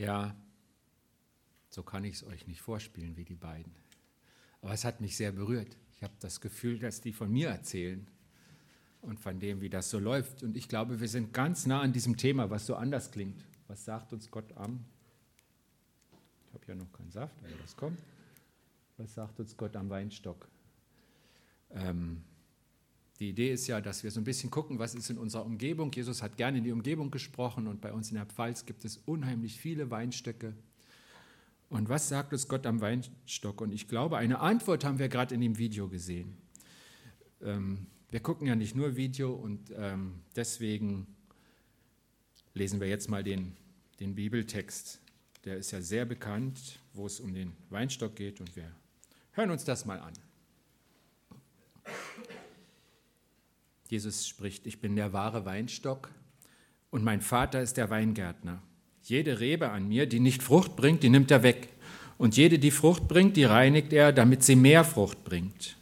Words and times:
Ja, 0.00 0.34
so 1.68 1.82
kann 1.82 2.04
ich 2.04 2.14
es 2.14 2.24
euch 2.24 2.46
nicht 2.46 2.62
vorspielen 2.62 3.18
wie 3.18 3.24
die 3.26 3.34
beiden. 3.34 3.74
Aber 4.62 4.72
es 4.72 4.86
hat 4.86 5.02
mich 5.02 5.14
sehr 5.14 5.30
berührt. 5.30 5.76
Ich 5.94 6.02
habe 6.02 6.14
das 6.20 6.40
Gefühl, 6.40 6.78
dass 6.78 7.02
die 7.02 7.12
von 7.12 7.30
mir 7.30 7.50
erzählen 7.50 8.06
und 9.02 9.20
von 9.20 9.38
dem, 9.38 9.60
wie 9.60 9.68
das 9.68 9.90
so 9.90 9.98
läuft. 9.98 10.42
Und 10.42 10.56
ich 10.56 10.70
glaube, 10.70 11.00
wir 11.00 11.08
sind 11.08 11.34
ganz 11.34 11.66
nah 11.66 11.82
an 11.82 11.92
diesem 11.92 12.16
Thema, 12.16 12.48
was 12.48 12.64
so 12.64 12.76
anders 12.76 13.10
klingt. 13.10 13.44
Was 13.68 13.84
sagt 13.84 14.14
uns 14.14 14.30
Gott 14.30 14.50
am? 14.56 14.86
Ich 16.48 16.54
habe 16.54 16.64
ja 16.68 16.74
noch 16.76 16.90
keinen 16.94 17.10
Saft, 17.10 17.36
aber 17.38 17.52
das 17.60 17.76
kommt. 17.76 17.98
Was 18.96 19.12
sagt 19.12 19.38
uns 19.38 19.54
Gott 19.54 19.76
am 19.76 19.90
Weinstock? 19.90 20.48
Ähm, 21.72 22.24
die 23.20 23.28
Idee 23.28 23.52
ist 23.52 23.66
ja, 23.66 23.82
dass 23.82 24.02
wir 24.02 24.10
so 24.10 24.18
ein 24.18 24.24
bisschen 24.24 24.50
gucken, 24.50 24.78
was 24.78 24.94
ist 24.94 25.10
in 25.10 25.18
unserer 25.18 25.44
Umgebung. 25.44 25.92
Jesus 25.92 26.22
hat 26.22 26.38
gerne 26.38 26.58
in 26.58 26.64
die 26.64 26.72
Umgebung 26.72 27.10
gesprochen 27.10 27.66
und 27.66 27.82
bei 27.82 27.92
uns 27.92 28.08
in 28.08 28.16
der 28.16 28.24
Pfalz 28.24 28.64
gibt 28.64 28.86
es 28.86 28.96
unheimlich 28.96 29.60
viele 29.60 29.90
Weinstöcke. 29.90 30.54
Und 31.68 31.90
was 31.90 32.08
sagt 32.08 32.32
uns 32.32 32.48
Gott 32.48 32.66
am 32.66 32.80
Weinstock? 32.80 33.60
Und 33.60 33.72
ich 33.72 33.88
glaube, 33.88 34.16
eine 34.16 34.40
Antwort 34.40 34.84
haben 34.84 34.98
wir 34.98 35.08
gerade 35.08 35.34
in 35.34 35.42
dem 35.42 35.58
Video 35.58 35.86
gesehen. 35.88 36.38
Ähm, 37.42 37.86
wir 38.10 38.20
gucken 38.20 38.46
ja 38.46 38.56
nicht 38.56 38.74
nur 38.74 38.96
Video 38.96 39.34
und 39.34 39.70
ähm, 39.76 40.22
deswegen 40.34 41.06
lesen 42.54 42.80
wir 42.80 42.88
jetzt 42.88 43.10
mal 43.10 43.22
den, 43.22 43.54
den 44.00 44.14
Bibeltext. 44.14 44.98
Der 45.44 45.58
ist 45.58 45.70
ja 45.72 45.82
sehr 45.82 46.06
bekannt, 46.06 46.80
wo 46.94 47.06
es 47.06 47.20
um 47.20 47.34
den 47.34 47.52
Weinstock 47.68 48.16
geht 48.16 48.40
und 48.40 48.56
wir 48.56 48.72
hören 49.32 49.50
uns 49.50 49.64
das 49.64 49.84
mal 49.84 50.00
an. 50.00 50.14
Jesus 53.90 54.28
spricht, 54.28 54.68
ich 54.68 54.80
bin 54.80 54.94
der 54.94 55.12
wahre 55.12 55.44
Weinstock 55.44 56.10
und 56.92 57.02
mein 57.02 57.20
Vater 57.20 57.60
ist 57.60 57.76
der 57.76 57.90
Weingärtner. 57.90 58.62
Jede 59.02 59.40
Rebe 59.40 59.70
an 59.70 59.88
mir, 59.88 60.06
die 60.06 60.20
nicht 60.20 60.44
Frucht 60.44 60.76
bringt, 60.76 61.02
die 61.02 61.08
nimmt 61.08 61.32
er 61.32 61.42
weg. 61.42 61.70
Und 62.16 62.36
jede, 62.36 62.60
die 62.60 62.70
Frucht 62.70 63.08
bringt, 63.08 63.36
die 63.36 63.42
reinigt 63.42 63.92
er, 63.92 64.12
damit 64.12 64.44
sie 64.44 64.54
mehr 64.54 64.84
Frucht 64.84 65.24
bringt. 65.24 65.76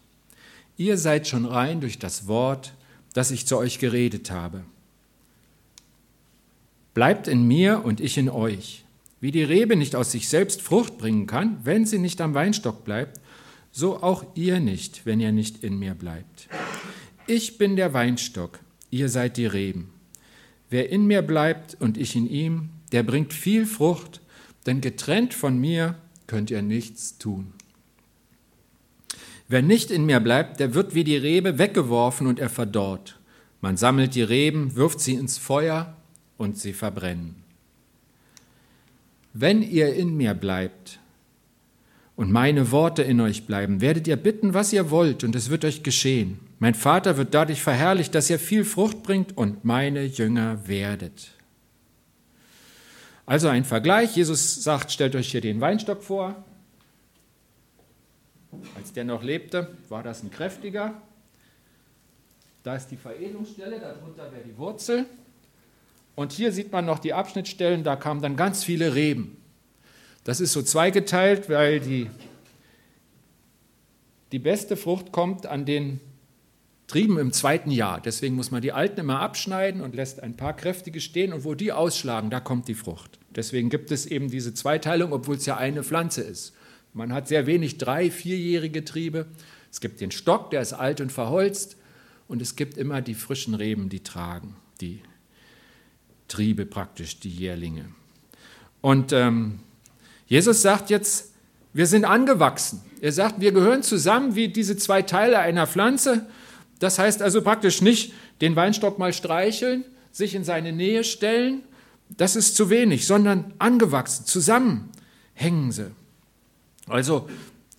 Ihr 0.78 0.96
seid 0.96 1.28
schon 1.28 1.44
rein 1.44 1.83
durch 1.83 1.98
das 1.98 2.27
Wort, 2.27 2.72
das 3.12 3.30
ich 3.30 3.46
zu 3.46 3.58
euch 3.58 3.78
geredet 3.78 4.30
habe. 4.30 4.64
Bleibt 6.94 7.28
in 7.28 7.46
mir 7.46 7.84
und 7.84 8.00
ich 8.00 8.16
in 8.16 8.30
euch. 8.30 8.86
Wie 9.20 9.33
die 9.33 9.42
Rebe 9.42 9.77
nicht 9.77 9.94
aus 9.94 10.12
sich 10.12 10.30
selbst 10.30 10.62
Frucht 10.62 10.96
bringen 10.96 11.27
kann, 11.27 11.58
wenn 11.64 11.84
sie 11.84 11.98
nicht 11.98 12.22
am 12.22 12.33
Weinstock 12.33 12.86
bleibt, 12.86 13.20
so 13.70 14.02
auch 14.02 14.24
ihr 14.34 14.61
nicht, 14.61 15.05
wenn 15.05 15.20
ihr 15.20 15.33
nicht 15.33 15.62
in 15.62 15.78
mir 15.78 15.94
bleibt. 15.94 16.48
Ich 17.30 17.58
bin 17.58 17.76
der 17.76 17.92
Weinstock, 17.92 18.58
ihr 18.90 19.10
seid 19.10 19.36
die 19.36 19.44
Reben. 19.44 19.90
Wer 20.70 20.88
in 20.88 21.06
mir 21.06 21.20
bleibt 21.20 21.76
und 21.78 21.98
ich 21.98 22.16
in 22.16 22.26
ihm, 22.26 22.70
der 22.90 23.02
bringt 23.02 23.34
viel 23.34 23.66
Frucht, 23.66 24.22
denn 24.64 24.80
getrennt 24.80 25.34
von 25.34 25.58
mir 25.58 25.94
könnt 26.26 26.50
ihr 26.50 26.62
nichts 26.62 27.18
tun. 27.18 27.52
Wer 29.46 29.60
nicht 29.60 29.90
in 29.90 30.06
mir 30.06 30.20
bleibt, 30.20 30.58
der 30.58 30.72
wird 30.72 30.94
wie 30.94 31.04
die 31.04 31.18
Rebe 31.18 31.58
weggeworfen 31.58 32.26
und 32.26 32.38
er 32.38 32.48
verdorrt. 32.48 33.20
Man 33.60 33.76
sammelt 33.76 34.14
die 34.14 34.22
Reben, 34.22 34.74
wirft 34.74 34.98
sie 34.98 35.12
ins 35.12 35.36
Feuer 35.36 35.98
und 36.38 36.58
sie 36.58 36.72
verbrennen. 36.72 37.34
Wenn 39.34 39.60
ihr 39.60 39.92
in 39.92 40.16
mir 40.16 40.32
bleibt 40.32 40.98
und 42.16 42.32
meine 42.32 42.70
Worte 42.70 43.02
in 43.02 43.20
euch 43.20 43.44
bleiben, 43.44 43.82
werdet 43.82 44.08
ihr 44.08 44.16
bitten, 44.16 44.54
was 44.54 44.72
ihr 44.72 44.90
wollt, 44.90 45.24
und 45.24 45.36
es 45.36 45.50
wird 45.50 45.66
euch 45.66 45.82
geschehen. 45.82 46.47
Mein 46.59 46.75
Vater 46.75 47.17
wird 47.17 47.34
dadurch 47.34 47.62
verherrlicht, 47.62 48.14
dass 48.14 48.28
ihr 48.31 48.39
viel 48.39 48.64
Frucht 48.64 49.03
bringt 49.03 49.37
und 49.37 49.64
meine 49.64 50.05
Jünger 50.05 50.67
werdet. 50.67 51.31
Also 53.27 53.48
ein 53.48 53.64
Vergleich. 53.64 54.17
Jesus 54.17 54.62
sagt, 54.64 54.91
stellt 54.91 55.14
euch 55.14 55.31
hier 55.31 55.41
den 55.41 55.61
Weinstock 55.61 56.03
vor. 56.03 56.45
Als 58.74 58.92
der 58.92 59.05
noch 59.05 59.23
lebte, 59.23 59.77
war 59.89 60.02
das 60.02 60.23
ein 60.23 60.30
kräftiger. 60.30 61.01
Da 62.64 62.74
ist 62.74 62.89
die 62.89 62.97
Veredelungsstelle, 62.97 63.79
darunter 63.79 64.33
wäre 64.33 64.42
die 64.45 64.57
Wurzel. 64.57 65.07
Und 66.17 66.33
hier 66.33 66.51
sieht 66.51 66.73
man 66.73 66.85
noch 66.86 66.98
die 66.98 67.13
Abschnittstellen, 67.13 67.85
da 67.85 67.95
kamen 67.95 68.20
dann 68.20 68.35
ganz 68.35 68.64
viele 68.64 68.95
Reben. 68.95 69.36
Das 70.24 70.41
ist 70.41 70.52
so 70.52 70.63
zweigeteilt, 70.63 71.48
weil 71.48 71.79
die, 71.79 72.11
die 74.33 74.39
beste 74.41 74.77
Frucht 74.77 75.13
kommt 75.13 75.47
an 75.47 75.64
den 75.64 76.01
Trieben 76.88 77.18
im 77.18 77.32
zweiten 77.32 77.70
Jahr. 77.70 78.00
Deswegen 78.00 78.34
muss 78.34 78.50
man 78.50 78.62
die 78.62 78.72
alten 78.72 79.00
immer 79.00 79.20
abschneiden 79.20 79.82
und 79.82 79.94
lässt 79.94 80.22
ein 80.22 80.36
paar 80.36 80.56
kräftige 80.56 81.02
stehen 81.02 81.34
und 81.34 81.44
wo 81.44 81.54
die 81.54 81.70
ausschlagen, 81.70 82.30
da 82.30 82.40
kommt 82.40 82.66
die 82.66 82.74
Frucht. 82.74 83.18
Deswegen 83.36 83.68
gibt 83.68 83.90
es 83.90 84.06
eben 84.06 84.30
diese 84.30 84.54
Zweiteilung, 84.54 85.12
obwohl 85.12 85.36
es 85.36 85.44
ja 85.44 85.58
eine 85.58 85.84
Pflanze 85.84 86.22
ist. 86.22 86.54
Man 86.94 87.12
hat 87.12 87.28
sehr 87.28 87.46
wenig 87.46 87.76
drei-, 87.76 88.10
vierjährige 88.10 88.86
Triebe. 88.86 89.26
Es 89.70 89.80
gibt 89.80 90.00
den 90.00 90.10
Stock, 90.10 90.50
der 90.50 90.62
ist 90.62 90.72
alt 90.72 91.02
und 91.02 91.12
verholzt. 91.12 91.76
Und 92.26 92.40
es 92.40 92.56
gibt 92.56 92.78
immer 92.78 93.02
die 93.02 93.14
frischen 93.14 93.55
Reben, 93.55 93.90
die 93.90 94.00
tragen, 94.00 94.56
die 94.80 95.02
Triebe 96.26 96.64
praktisch, 96.64 97.20
die 97.20 97.30
Jährlinge. 97.30 97.84
Und 98.80 99.12
ähm, 99.12 99.60
Jesus 100.26 100.62
sagt 100.62 100.88
jetzt, 100.88 101.32
wir 101.74 101.86
sind 101.86 102.06
angewachsen. 102.06 102.80
Er 103.02 103.12
sagt, 103.12 103.40
wir 103.40 103.52
gehören 103.52 103.82
zusammen 103.82 104.34
wie 104.34 104.48
diese 104.48 104.76
zwei 104.78 105.02
Teile 105.02 105.38
einer 105.38 105.66
Pflanze 105.66 106.26
das 106.78 106.98
heißt 106.98 107.22
also 107.22 107.42
praktisch 107.42 107.83
nicht 107.83 108.12
den 108.40 108.56
Weinstock 108.56 108.98
mal 108.98 109.12
streicheln, 109.12 109.84
sich 110.12 110.34
in 110.34 110.44
seine 110.44 110.72
Nähe 110.72 111.05
stellen, 111.05 111.62
das 112.16 112.36
ist 112.36 112.56
zu 112.56 112.70
wenig, 112.70 113.06
sondern 113.06 113.52
angewachsen, 113.58 114.24
zusammen 114.24 114.90
hängen 115.34 115.72
sie. 115.72 115.90
Also 116.86 117.28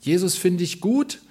Jesus 0.01 0.35
finde 0.35 0.63
ich 0.63 0.81
gut, 0.81 1.21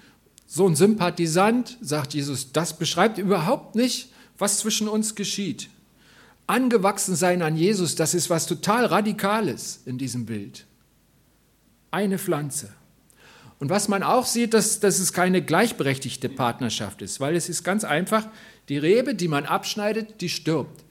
so 0.45 0.67
ein 0.67 0.75
Sympathisant, 0.75 1.77
sagt 1.79 2.13
Jesus, 2.13 2.51
das 2.51 2.77
beschreibt 2.77 3.17
überhaupt 3.17 3.75
nicht, 3.75 4.11
was 4.37 4.59
zwischen 4.59 4.87
uns 4.87 5.15
geschieht. 5.15 5.69
Angewachsen 6.47 7.15
sein 7.15 7.41
an 7.43 7.55
Jesus, 7.55 7.95
das 7.95 8.15
ist 8.15 8.29
was 8.29 8.47
total 8.47 8.85
Radikales 8.85 9.81
in 9.85 9.97
diesem 9.97 10.25
Bild. 10.25 10.65
Eine 11.91 12.17
Pflanze. 12.17 12.69
Und 13.59 13.69
was 13.69 13.89
man 13.89 14.03
auch 14.03 14.25
sieht, 14.25 14.53
dass, 14.53 14.79
dass 14.79 14.99
es 14.99 15.11
keine 15.11 15.41
gleichberechtigte 15.41 16.29
Partnerschaft 16.29 17.01
ist, 17.01 17.19
weil 17.19 17.35
es 17.35 17.49
ist 17.49 17.63
ganz 17.63 17.83
einfach, 17.83 18.27
die 18.69 18.77
Rebe, 18.77 19.15
die 19.15 19.27
man 19.27 19.45
abschneidet, 19.45 20.21
die 20.21 20.29
stirbt. 20.29 20.83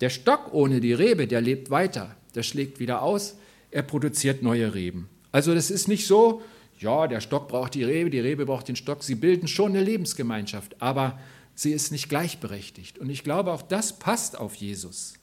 Der 0.00 0.10
Stock 0.10 0.52
ohne 0.52 0.80
die 0.80 0.92
Rebe, 0.92 1.26
der 1.26 1.40
lebt 1.40 1.70
weiter, 1.70 2.16
der 2.34 2.42
schlägt 2.42 2.80
wieder 2.80 3.02
aus, 3.02 3.36
er 3.70 3.82
produziert 3.82 4.42
neue 4.42 4.74
Reben. 4.74 5.08
Also 5.30 5.54
das 5.54 5.70
ist 5.70 5.88
nicht 5.88 6.06
so, 6.06 6.42
ja, 6.78 7.06
der 7.06 7.20
Stock 7.20 7.48
braucht 7.48 7.74
die 7.74 7.84
Rebe, 7.84 8.10
die 8.10 8.20
Rebe 8.20 8.46
braucht 8.46 8.68
den 8.68 8.76
Stock, 8.76 9.02
sie 9.02 9.14
bilden 9.14 9.46
schon 9.46 9.72
eine 9.72 9.82
Lebensgemeinschaft, 9.82 10.80
aber 10.80 11.18
sie 11.54 11.72
ist 11.72 11.92
nicht 11.92 12.08
gleichberechtigt. 12.08 12.98
Und 12.98 13.10
ich 13.10 13.24
glaube, 13.24 13.52
auch 13.52 13.62
das 13.62 13.98
passt 13.98 14.38
auf 14.38 14.54
Jesus. 14.54 15.14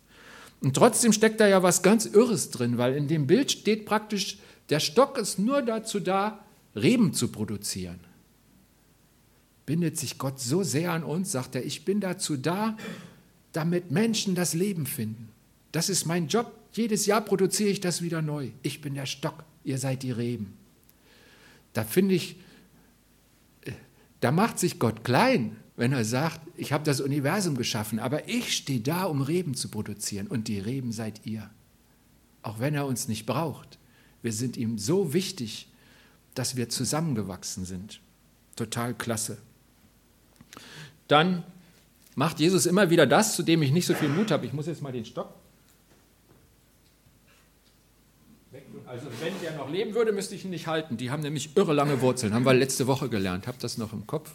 Und 0.61 0.75
trotzdem 0.75 1.11
steckt 1.13 1.39
da 1.39 1.47
ja 1.47 1.63
was 1.63 1.81
ganz 1.81 2.05
Irres 2.05 2.51
drin, 2.51 2.77
weil 2.77 2.95
in 2.95 3.07
dem 3.07 3.27
Bild 3.27 3.51
steht 3.51 3.85
praktisch, 3.85 4.37
der 4.69 4.79
Stock 4.79 5.17
ist 5.17 5.39
nur 5.39 5.61
dazu 5.61 5.99
da, 5.99 6.44
Reben 6.75 7.13
zu 7.13 7.29
produzieren. 7.29 7.99
Bindet 9.65 9.97
sich 9.97 10.17
Gott 10.17 10.39
so 10.39 10.63
sehr 10.63 10.91
an 10.91 11.03
uns, 11.03 11.31
sagt 11.31 11.55
er, 11.55 11.65
ich 11.65 11.85
bin 11.85 11.99
dazu 11.99 12.37
da, 12.37 12.77
damit 13.51 13.89
Menschen 13.89 14.35
das 14.35 14.53
Leben 14.53 14.85
finden. 14.85 15.29
Das 15.71 15.89
ist 15.89 16.05
mein 16.05 16.27
Job. 16.27 16.51
Jedes 16.73 17.05
Jahr 17.05 17.21
produziere 17.21 17.69
ich 17.69 17.79
das 17.79 18.01
wieder 18.01 18.21
neu. 18.21 18.49
Ich 18.61 18.81
bin 18.81 18.95
der 18.95 19.05
Stock, 19.05 19.43
ihr 19.63 19.77
seid 19.77 20.03
die 20.03 20.11
Reben. 20.11 20.53
Da 21.73 21.83
finde 21.83 22.15
ich, 22.15 22.37
äh, 23.61 23.71
da 24.19 24.31
macht 24.31 24.59
sich 24.59 24.77
Gott 24.77 25.03
klein, 25.03 25.55
wenn 25.77 25.93
er 25.93 26.05
sagt, 26.05 26.41
ich 26.55 26.71
habe 26.71 26.83
das 26.83 27.01
Universum 27.01 27.55
geschaffen, 27.55 27.99
aber 27.99 28.29
ich 28.29 28.55
stehe 28.55 28.79
da, 28.79 29.03
um 29.05 29.21
Reben 29.21 29.55
zu 29.55 29.69
produzieren 29.69 30.27
und 30.27 30.47
die 30.47 30.59
Reben 30.59 30.91
seid 30.91 31.25
ihr. 31.25 31.49
Auch 32.41 32.59
wenn 32.59 32.75
er 32.75 32.85
uns 32.85 33.07
nicht 33.07 33.25
braucht. 33.25 33.77
Wir 34.21 34.31
sind 34.31 34.57
ihm 34.57 34.77
so 34.77 35.13
wichtig, 35.13 35.67
dass 36.35 36.55
wir 36.55 36.69
zusammengewachsen 36.69 37.65
sind. 37.65 37.99
Total 38.55 38.93
klasse. 38.93 39.37
Dann 41.07 41.43
macht 42.15 42.39
Jesus 42.39 42.65
immer 42.65 42.89
wieder 42.89 43.05
das, 43.05 43.35
zu 43.35 43.43
dem 43.43 43.61
ich 43.61 43.71
nicht 43.71 43.85
so 43.85 43.93
viel 43.93 44.09
Mut 44.09 44.31
habe. 44.31 44.45
Ich 44.45 44.53
muss 44.53 44.67
jetzt 44.67 44.81
mal 44.81 44.91
den 44.91 45.05
Stock. 45.05 45.33
Also 48.87 49.07
wenn 49.19 49.33
der 49.41 49.57
noch 49.57 49.69
leben 49.69 49.93
würde, 49.93 50.11
müsste 50.11 50.35
ich 50.35 50.45
ihn 50.45 50.51
nicht 50.51 50.67
halten. 50.67 50.95
Die 50.95 51.09
haben 51.09 51.21
nämlich 51.21 51.57
irre 51.57 51.73
lange 51.73 51.99
Wurzeln. 52.01 52.33
Haben 52.33 52.45
wir 52.45 52.53
letzte 52.53 52.87
Woche 52.87 53.09
gelernt. 53.09 53.47
Habt 53.47 53.63
das 53.63 53.77
noch 53.77 53.91
im 53.91 54.05
Kopf? 54.07 54.31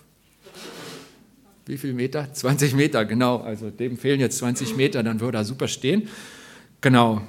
Wie 1.66 1.78
viel 1.78 1.94
Meter? 1.94 2.32
20 2.32 2.74
Meter, 2.74 3.04
genau. 3.04 3.38
Also 3.38 3.70
dem 3.70 3.96
fehlen 3.96 4.20
jetzt 4.20 4.38
20 4.38 4.76
Meter, 4.76 5.02
dann 5.02 5.20
würde 5.20 5.38
er 5.38 5.44
super 5.44 5.68
stehen. 5.68 6.08
Genau. 6.80 7.22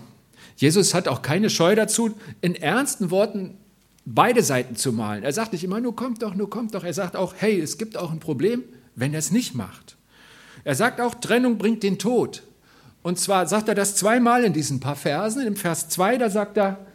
Jesus 0.58 0.94
hat 0.94 1.08
auch 1.08 1.22
keine 1.22 1.50
Scheu 1.50 1.76
dazu, 1.76 2.18
in 2.42 2.56
ernsten 2.56 3.12
Worten 3.12 3.58
beide 4.06 4.44
Seiten 4.44 4.76
zu 4.76 4.92
malen. 4.92 5.24
Er 5.24 5.34
sagt 5.34 5.54
nicht 5.54 5.64
immer, 5.64 5.80
nur 5.80 5.96
kommt 5.96 6.24
doch, 6.24 6.36
nur 6.36 6.50
kommt 6.50 6.74
doch. 6.74 6.84
Er 6.84 6.94
sagt 6.94 7.16
auch, 7.16 7.34
hey, 7.38 7.60
es 7.60 7.78
gibt 7.78 7.98
auch 7.98 8.12
ein 8.12 8.20
Problem, 8.20 8.64
wenn 8.96 9.14
er 9.14 9.20
es 9.20 9.32
nicht 9.32 9.56
macht. 9.56 9.98
Er 10.64 10.76
sagt 10.76 11.02
auch, 11.02 11.16
Trennung 11.16 11.58
bringt 11.58 11.84
den 11.84 11.98
Tod. 11.98 12.44
Und 13.04 13.20
zwar 13.20 13.48
sagt 13.48 13.68
er 13.68 13.76
das 13.76 13.96
zweimal 13.96 14.44
in 14.44 14.54
diesen 14.54 14.80
paar 14.80 14.96
Versen. 14.96 15.46
Im 15.46 15.56
Vers 15.56 15.90
2, 15.90 16.18
da 16.18 16.30
sagt 16.30 16.58
er, 16.58 16.86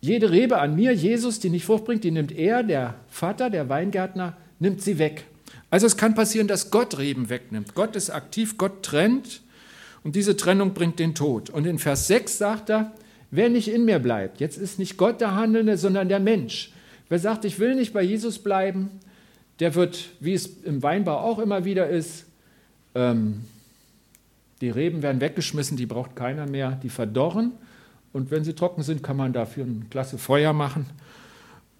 jede 0.00 0.30
Rebe 0.30 0.58
an 0.58 0.76
mir, 0.76 0.92
Jesus, 0.92 1.40
die 1.40 1.50
nicht 1.50 1.64
Frucht 1.64 1.86
bringt, 1.86 2.04
die 2.04 2.10
nimmt 2.10 2.30
er, 2.30 2.62
der 2.62 2.94
Vater, 3.08 3.48
der 3.48 3.68
Weingärtner, 3.68 4.36
nimmt 4.58 4.82
sie 4.82 4.98
weg. 4.98 5.24
Also 5.70 5.86
es 5.86 5.96
kann 5.96 6.14
passieren, 6.14 6.46
dass 6.46 6.70
Gott 6.70 6.98
Reben 6.98 7.30
wegnimmt. 7.30 7.74
Gott 7.74 7.96
ist 7.96 8.10
aktiv, 8.10 8.58
Gott 8.58 8.82
trennt 8.82 9.40
und 10.04 10.14
diese 10.14 10.36
Trennung 10.36 10.74
bringt 10.74 10.98
den 10.98 11.14
Tod. 11.14 11.50
Und 11.50 11.66
in 11.66 11.78
Vers 11.78 12.06
6 12.06 12.38
sagt 12.38 12.70
er, 12.70 12.92
wer 13.34 13.48
nicht 13.48 13.68
in 13.68 13.84
mir 13.84 13.98
bleibt, 13.98 14.40
jetzt 14.40 14.56
ist 14.58 14.78
nicht 14.78 14.96
Gott 14.96 15.20
der 15.20 15.34
Handelnde, 15.34 15.76
sondern 15.76 16.08
der 16.08 16.20
Mensch. 16.20 16.72
Wer 17.08 17.18
sagt, 17.18 17.44
ich 17.44 17.58
will 17.58 17.74
nicht 17.74 17.92
bei 17.92 18.02
Jesus 18.02 18.38
bleiben, 18.38 18.90
der 19.58 19.74
wird, 19.74 20.10
wie 20.20 20.34
es 20.34 20.46
im 20.64 20.82
Weinbau 20.82 21.18
auch 21.18 21.38
immer 21.38 21.64
wieder 21.64 21.88
ist, 21.88 22.26
ähm, 22.94 23.44
die 24.60 24.70
Reben 24.70 25.02
werden 25.02 25.20
weggeschmissen, 25.20 25.76
die 25.76 25.86
braucht 25.86 26.14
keiner 26.14 26.46
mehr, 26.46 26.78
die 26.82 26.88
verdorren. 26.88 27.52
Und 28.12 28.30
wenn 28.30 28.44
sie 28.44 28.54
trocken 28.54 28.84
sind, 28.84 29.02
kann 29.02 29.16
man 29.16 29.32
dafür 29.32 29.64
ein 29.64 29.88
klasse 29.90 30.16
Feuer 30.16 30.52
machen 30.52 30.86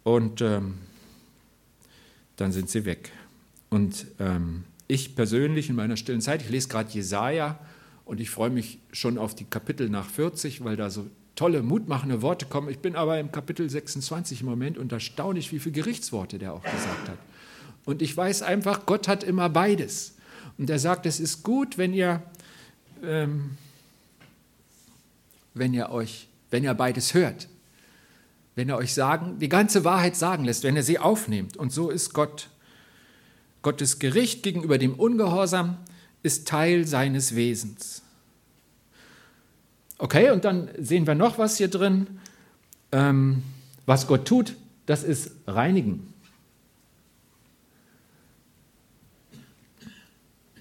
und 0.02 0.40
ähm, 0.40 0.74
dann 2.36 2.50
sind 2.50 2.68
sie 2.68 2.84
weg. 2.84 3.12
Und 3.70 4.06
ähm, 4.18 4.64
ich 4.88 5.14
persönlich 5.14 5.70
in 5.70 5.76
meiner 5.76 5.96
stillen 5.96 6.20
Zeit, 6.20 6.42
ich 6.42 6.50
lese 6.50 6.68
gerade 6.68 6.90
Jesaja 6.90 7.60
und 8.04 8.20
ich 8.20 8.30
freue 8.30 8.50
mich 8.50 8.78
schon 8.92 9.18
auf 9.18 9.36
die 9.36 9.44
Kapitel 9.44 9.88
nach 9.88 10.10
40, 10.10 10.64
weil 10.64 10.76
da 10.76 10.90
so 10.90 11.06
tolle, 11.34 11.62
mutmachende 11.62 12.22
Worte 12.22 12.46
kommen. 12.46 12.68
Ich 12.68 12.78
bin 12.78 12.96
aber 12.96 13.18
im 13.18 13.32
Kapitel 13.32 13.68
26 13.68 14.40
im 14.40 14.46
Moment 14.46 14.78
und 14.78 14.92
erstaunlich, 14.92 15.52
wie 15.52 15.58
viele 15.58 15.74
Gerichtsworte 15.74 16.38
der 16.38 16.54
auch 16.54 16.62
gesagt 16.62 17.08
hat. 17.08 17.18
Und 17.84 18.02
ich 18.02 18.16
weiß 18.16 18.42
einfach, 18.42 18.86
Gott 18.86 19.08
hat 19.08 19.24
immer 19.24 19.48
beides. 19.48 20.14
Und 20.56 20.70
er 20.70 20.78
sagt, 20.78 21.06
es 21.06 21.20
ist 21.20 21.42
gut, 21.42 21.76
wenn 21.76 21.92
ihr, 21.92 22.22
ähm, 23.02 23.56
wenn 25.52 25.74
ihr 25.74 25.90
euch, 25.90 26.28
wenn 26.50 26.64
ihr 26.64 26.74
beides 26.74 27.14
hört. 27.14 27.48
Wenn 28.54 28.68
er 28.68 28.76
euch 28.76 28.94
sagen, 28.94 29.40
die 29.40 29.48
ganze 29.48 29.84
Wahrheit 29.84 30.14
sagen 30.14 30.44
lässt, 30.44 30.62
wenn 30.62 30.76
er 30.76 30.84
sie 30.84 30.98
aufnimmt. 30.98 31.56
Und 31.56 31.72
so 31.72 31.90
ist 31.90 32.14
Gott. 32.14 32.48
Gottes 33.62 33.98
Gericht 33.98 34.42
gegenüber 34.42 34.78
dem 34.78 34.94
Ungehorsam 34.94 35.78
ist 36.22 36.46
Teil 36.46 36.86
seines 36.86 37.34
Wesens. 37.34 38.03
Okay, 40.04 40.30
und 40.32 40.44
dann 40.44 40.68
sehen 40.76 41.06
wir 41.06 41.14
noch 41.14 41.38
was 41.38 41.56
hier 41.56 41.68
drin. 41.68 42.06
Ähm, 42.92 43.42
was 43.86 44.06
Gott 44.06 44.28
tut, 44.28 44.54
das 44.84 45.02
ist 45.02 45.30
reinigen. 45.46 46.12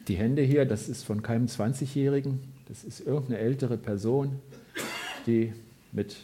Die 0.07 0.15
Hände 0.15 0.43
hier, 0.43 0.63
das 0.63 0.87
ist 0.87 1.03
von 1.03 1.21
keinem 1.21 1.47
20-Jährigen, 1.47 2.39
das 2.69 2.85
ist 2.85 3.01
irgendeine 3.01 3.39
ältere 3.39 3.75
Person, 3.75 4.39
die 5.27 5.51
mit 5.91 6.15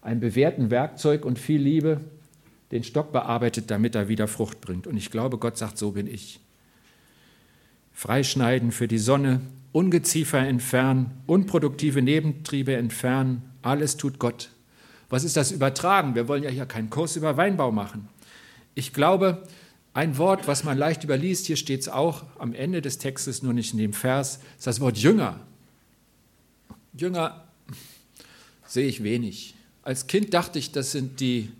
einem 0.00 0.20
bewährten 0.20 0.70
Werkzeug 0.70 1.24
und 1.24 1.40
viel 1.40 1.60
Liebe 1.60 2.00
den 2.70 2.84
Stock 2.84 3.10
bearbeitet, 3.10 3.68
damit 3.72 3.96
er 3.96 4.06
wieder 4.06 4.28
Frucht 4.28 4.60
bringt. 4.60 4.86
Und 4.86 4.96
ich 4.96 5.10
glaube, 5.10 5.38
Gott 5.38 5.58
sagt, 5.58 5.76
so 5.76 5.90
bin 5.90 6.06
ich. 6.06 6.38
Freischneiden 7.92 8.70
für 8.70 8.86
die 8.86 8.98
Sonne, 8.98 9.40
Ungeziefer 9.78 10.40
entfernen, 10.40 11.12
unproduktive 11.28 12.02
Nebentriebe 12.02 12.74
entfernen, 12.74 13.42
alles 13.62 13.96
tut 13.96 14.18
Gott. 14.18 14.50
Was 15.08 15.22
ist 15.22 15.36
das 15.36 15.52
Übertragen? 15.52 16.16
Wir 16.16 16.26
wollen 16.26 16.42
ja 16.42 16.50
hier 16.50 16.66
keinen 16.66 16.90
Kurs 16.90 17.14
über 17.14 17.36
Weinbau 17.36 17.70
machen. 17.70 18.08
Ich 18.74 18.92
glaube, 18.92 19.46
ein 19.94 20.18
Wort, 20.18 20.48
was 20.48 20.64
man 20.64 20.76
leicht 20.76 21.04
überliest, 21.04 21.46
hier 21.46 21.54
steht 21.54 21.82
es 21.82 21.88
auch 21.88 22.24
am 22.40 22.54
Ende 22.54 22.82
des 22.82 22.98
Textes, 22.98 23.44
nur 23.44 23.52
nicht 23.52 23.72
in 23.72 23.78
dem 23.78 23.92
Vers, 23.92 24.40
ist 24.58 24.66
das 24.66 24.80
Wort 24.80 24.98
Jünger. 24.98 25.38
Jünger 26.92 27.44
sehe 28.66 28.88
ich 28.88 29.04
wenig. 29.04 29.54
Als 29.84 30.08
Kind 30.08 30.34
dachte 30.34 30.58
ich, 30.58 30.72
das 30.72 30.90
sind 30.90 31.20
die, 31.20 31.52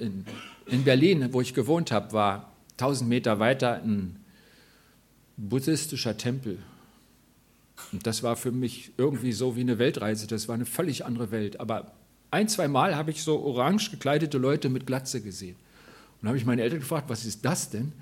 in, 0.00 0.24
in 0.66 0.82
Berlin, 0.82 1.28
wo 1.30 1.40
ich 1.40 1.54
gewohnt 1.54 1.92
habe, 1.92 2.12
war 2.12 2.52
1000 2.72 3.08
Meter 3.08 3.38
weiter 3.38 3.80
ein 3.84 4.16
buddhistischer 5.36 6.16
Tempel. 6.16 6.58
Und 7.92 8.06
das 8.06 8.22
war 8.22 8.36
für 8.36 8.52
mich 8.52 8.92
irgendwie 8.96 9.32
so 9.32 9.56
wie 9.56 9.60
eine 9.60 9.78
Weltreise, 9.78 10.26
das 10.26 10.48
war 10.48 10.54
eine 10.54 10.66
völlig 10.66 11.04
andere 11.04 11.30
Welt. 11.30 11.60
Aber 11.60 11.92
ein, 12.30 12.48
zwei 12.48 12.68
Mal 12.68 12.94
habe 12.94 13.10
ich 13.10 13.22
so 13.22 13.40
orange 13.40 13.90
gekleidete 13.90 14.38
Leute 14.38 14.68
mit 14.68 14.86
Glatze 14.86 15.20
gesehen. 15.20 15.56
Und 16.20 16.28
habe 16.28 16.38
ich 16.38 16.44
meine 16.44 16.62
Eltern 16.62 16.80
gefragt, 16.80 17.08
was 17.08 17.24
ist 17.24 17.44
das 17.44 17.70
denn? 17.70 17.86
Und 17.86 17.92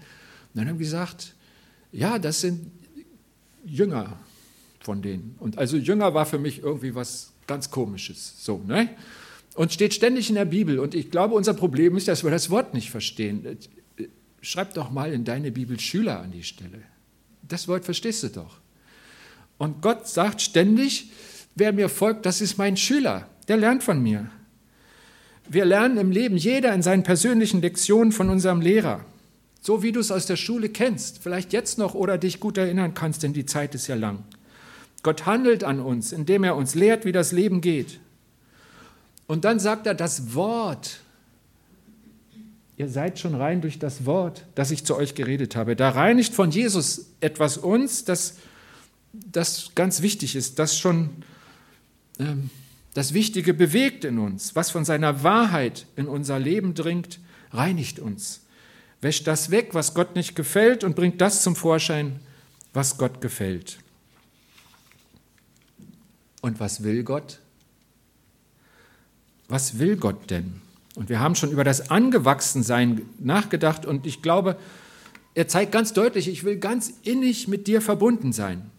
dann 0.54 0.68
haben 0.68 0.78
sie 0.78 0.84
gesagt, 0.84 1.34
ja, 1.92 2.18
das 2.18 2.40
sind 2.40 2.70
Jünger 3.64 4.18
von 4.80 5.02
denen. 5.02 5.36
Und 5.38 5.58
also 5.58 5.76
Jünger 5.76 6.14
war 6.14 6.26
für 6.26 6.38
mich 6.38 6.62
irgendwie 6.62 6.94
was 6.94 7.32
ganz 7.46 7.70
Komisches. 7.70 8.34
So, 8.44 8.62
ne? 8.66 8.90
Und 9.54 9.72
steht 9.72 9.94
ständig 9.94 10.28
in 10.28 10.36
der 10.36 10.44
Bibel. 10.44 10.78
Und 10.78 10.94
ich 10.94 11.10
glaube, 11.10 11.34
unser 11.34 11.54
Problem 11.54 11.96
ist, 11.96 12.06
dass 12.06 12.22
wir 12.22 12.30
das 12.30 12.50
Wort 12.50 12.74
nicht 12.74 12.90
verstehen. 12.90 13.58
Schreib 14.40 14.74
doch 14.74 14.90
mal 14.90 15.12
in 15.12 15.24
deine 15.24 15.50
Bibel 15.50 15.80
Schüler 15.80 16.20
an 16.20 16.30
die 16.30 16.44
Stelle. 16.44 16.82
Das 17.42 17.66
Wort 17.66 17.84
verstehst 17.84 18.22
du 18.22 18.28
doch. 18.28 18.60
Und 19.58 19.82
Gott 19.82 20.08
sagt 20.08 20.40
ständig, 20.40 21.10
wer 21.54 21.72
mir 21.72 21.88
folgt, 21.88 22.24
das 22.24 22.40
ist 22.40 22.56
mein 22.56 22.76
Schüler. 22.76 23.28
Der 23.48 23.56
lernt 23.56 23.82
von 23.82 24.02
mir. 24.02 24.30
Wir 25.48 25.64
lernen 25.64 25.98
im 25.98 26.10
Leben 26.10 26.36
jeder 26.36 26.72
in 26.74 26.82
seinen 26.82 27.02
persönlichen 27.02 27.60
Lektionen 27.60 28.12
von 28.12 28.30
unserem 28.30 28.60
Lehrer. 28.60 29.04
So 29.60 29.82
wie 29.82 29.92
du 29.92 30.00
es 30.00 30.10
aus 30.10 30.26
der 30.26 30.36
Schule 30.36 30.68
kennst, 30.68 31.22
vielleicht 31.22 31.52
jetzt 31.52 31.78
noch 31.78 31.94
oder 31.94 32.18
dich 32.18 32.38
gut 32.38 32.58
erinnern 32.58 32.94
kannst, 32.94 33.22
denn 33.22 33.32
die 33.32 33.46
Zeit 33.46 33.74
ist 33.74 33.86
ja 33.88 33.96
lang. 33.96 34.24
Gott 35.02 35.26
handelt 35.26 35.64
an 35.64 35.80
uns, 35.80 36.12
indem 36.12 36.44
er 36.44 36.56
uns 36.56 36.74
lehrt, 36.74 37.04
wie 37.04 37.12
das 37.12 37.32
Leben 37.32 37.60
geht. 37.60 37.98
Und 39.26 39.44
dann 39.44 39.58
sagt 39.58 39.86
er 39.86 39.94
das 39.94 40.34
Wort. 40.34 41.00
Ihr 42.76 42.88
seid 42.88 43.18
schon 43.18 43.34
rein 43.34 43.60
durch 43.60 43.78
das 43.78 44.06
Wort, 44.06 44.44
das 44.54 44.70
ich 44.70 44.84
zu 44.84 44.96
euch 44.96 45.14
geredet 45.14 45.56
habe. 45.56 45.76
Da 45.76 45.90
reinigt 45.90 46.34
von 46.34 46.50
Jesus 46.50 47.06
etwas 47.20 47.58
uns, 47.58 48.04
das, 48.04 48.36
das 49.12 49.72
ganz 49.74 50.02
wichtig 50.02 50.36
ist, 50.36 50.58
das 50.58 50.78
schon 50.78 51.10
ähm, 52.18 52.50
das 52.94 53.14
Wichtige 53.14 53.54
bewegt 53.54 54.04
in 54.04 54.18
uns, 54.18 54.56
was 54.56 54.70
von 54.70 54.84
seiner 54.84 55.22
Wahrheit 55.22 55.86
in 55.96 56.08
unser 56.08 56.38
Leben 56.38 56.74
dringt, 56.74 57.20
reinigt 57.52 58.00
uns, 58.00 58.40
wäscht 59.00 59.26
das 59.26 59.50
weg, 59.50 59.70
was 59.72 59.94
Gott 59.94 60.16
nicht 60.16 60.34
gefällt 60.34 60.84
und 60.84 60.96
bringt 60.96 61.20
das 61.20 61.42
zum 61.42 61.54
Vorschein, 61.54 62.18
was 62.72 62.98
Gott 62.98 63.20
gefällt. 63.20 63.78
Und 66.40 66.60
was 66.60 66.82
will 66.82 67.02
Gott? 67.04 67.40
Was 69.48 69.78
will 69.78 69.96
Gott 69.96 70.30
denn? 70.30 70.60
Und 70.94 71.08
wir 71.08 71.20
haben 71.20 71.36
schon 71.36 71.52
über 71.52 71.64
das 71.64 71.90
Angewachsensein 71.90 73.02
nachgedacht 73.18 73.86
und 73.86 74.06
ich 74.06 74.22
glaube, 74.22 74.58
er 75.34 75.46
zeigt 75.46 75.70
ganz 75.70 75.92
deutlich, 75.92 76.26
ich 76.26 76.42
will 76.42 76.56
ganz 76.56 76.92
innig 77.04 77.46
mit 77.46 77.68
dir 77.68 77.80
verbunden 77.80 78.32
sein. 78.32 78.70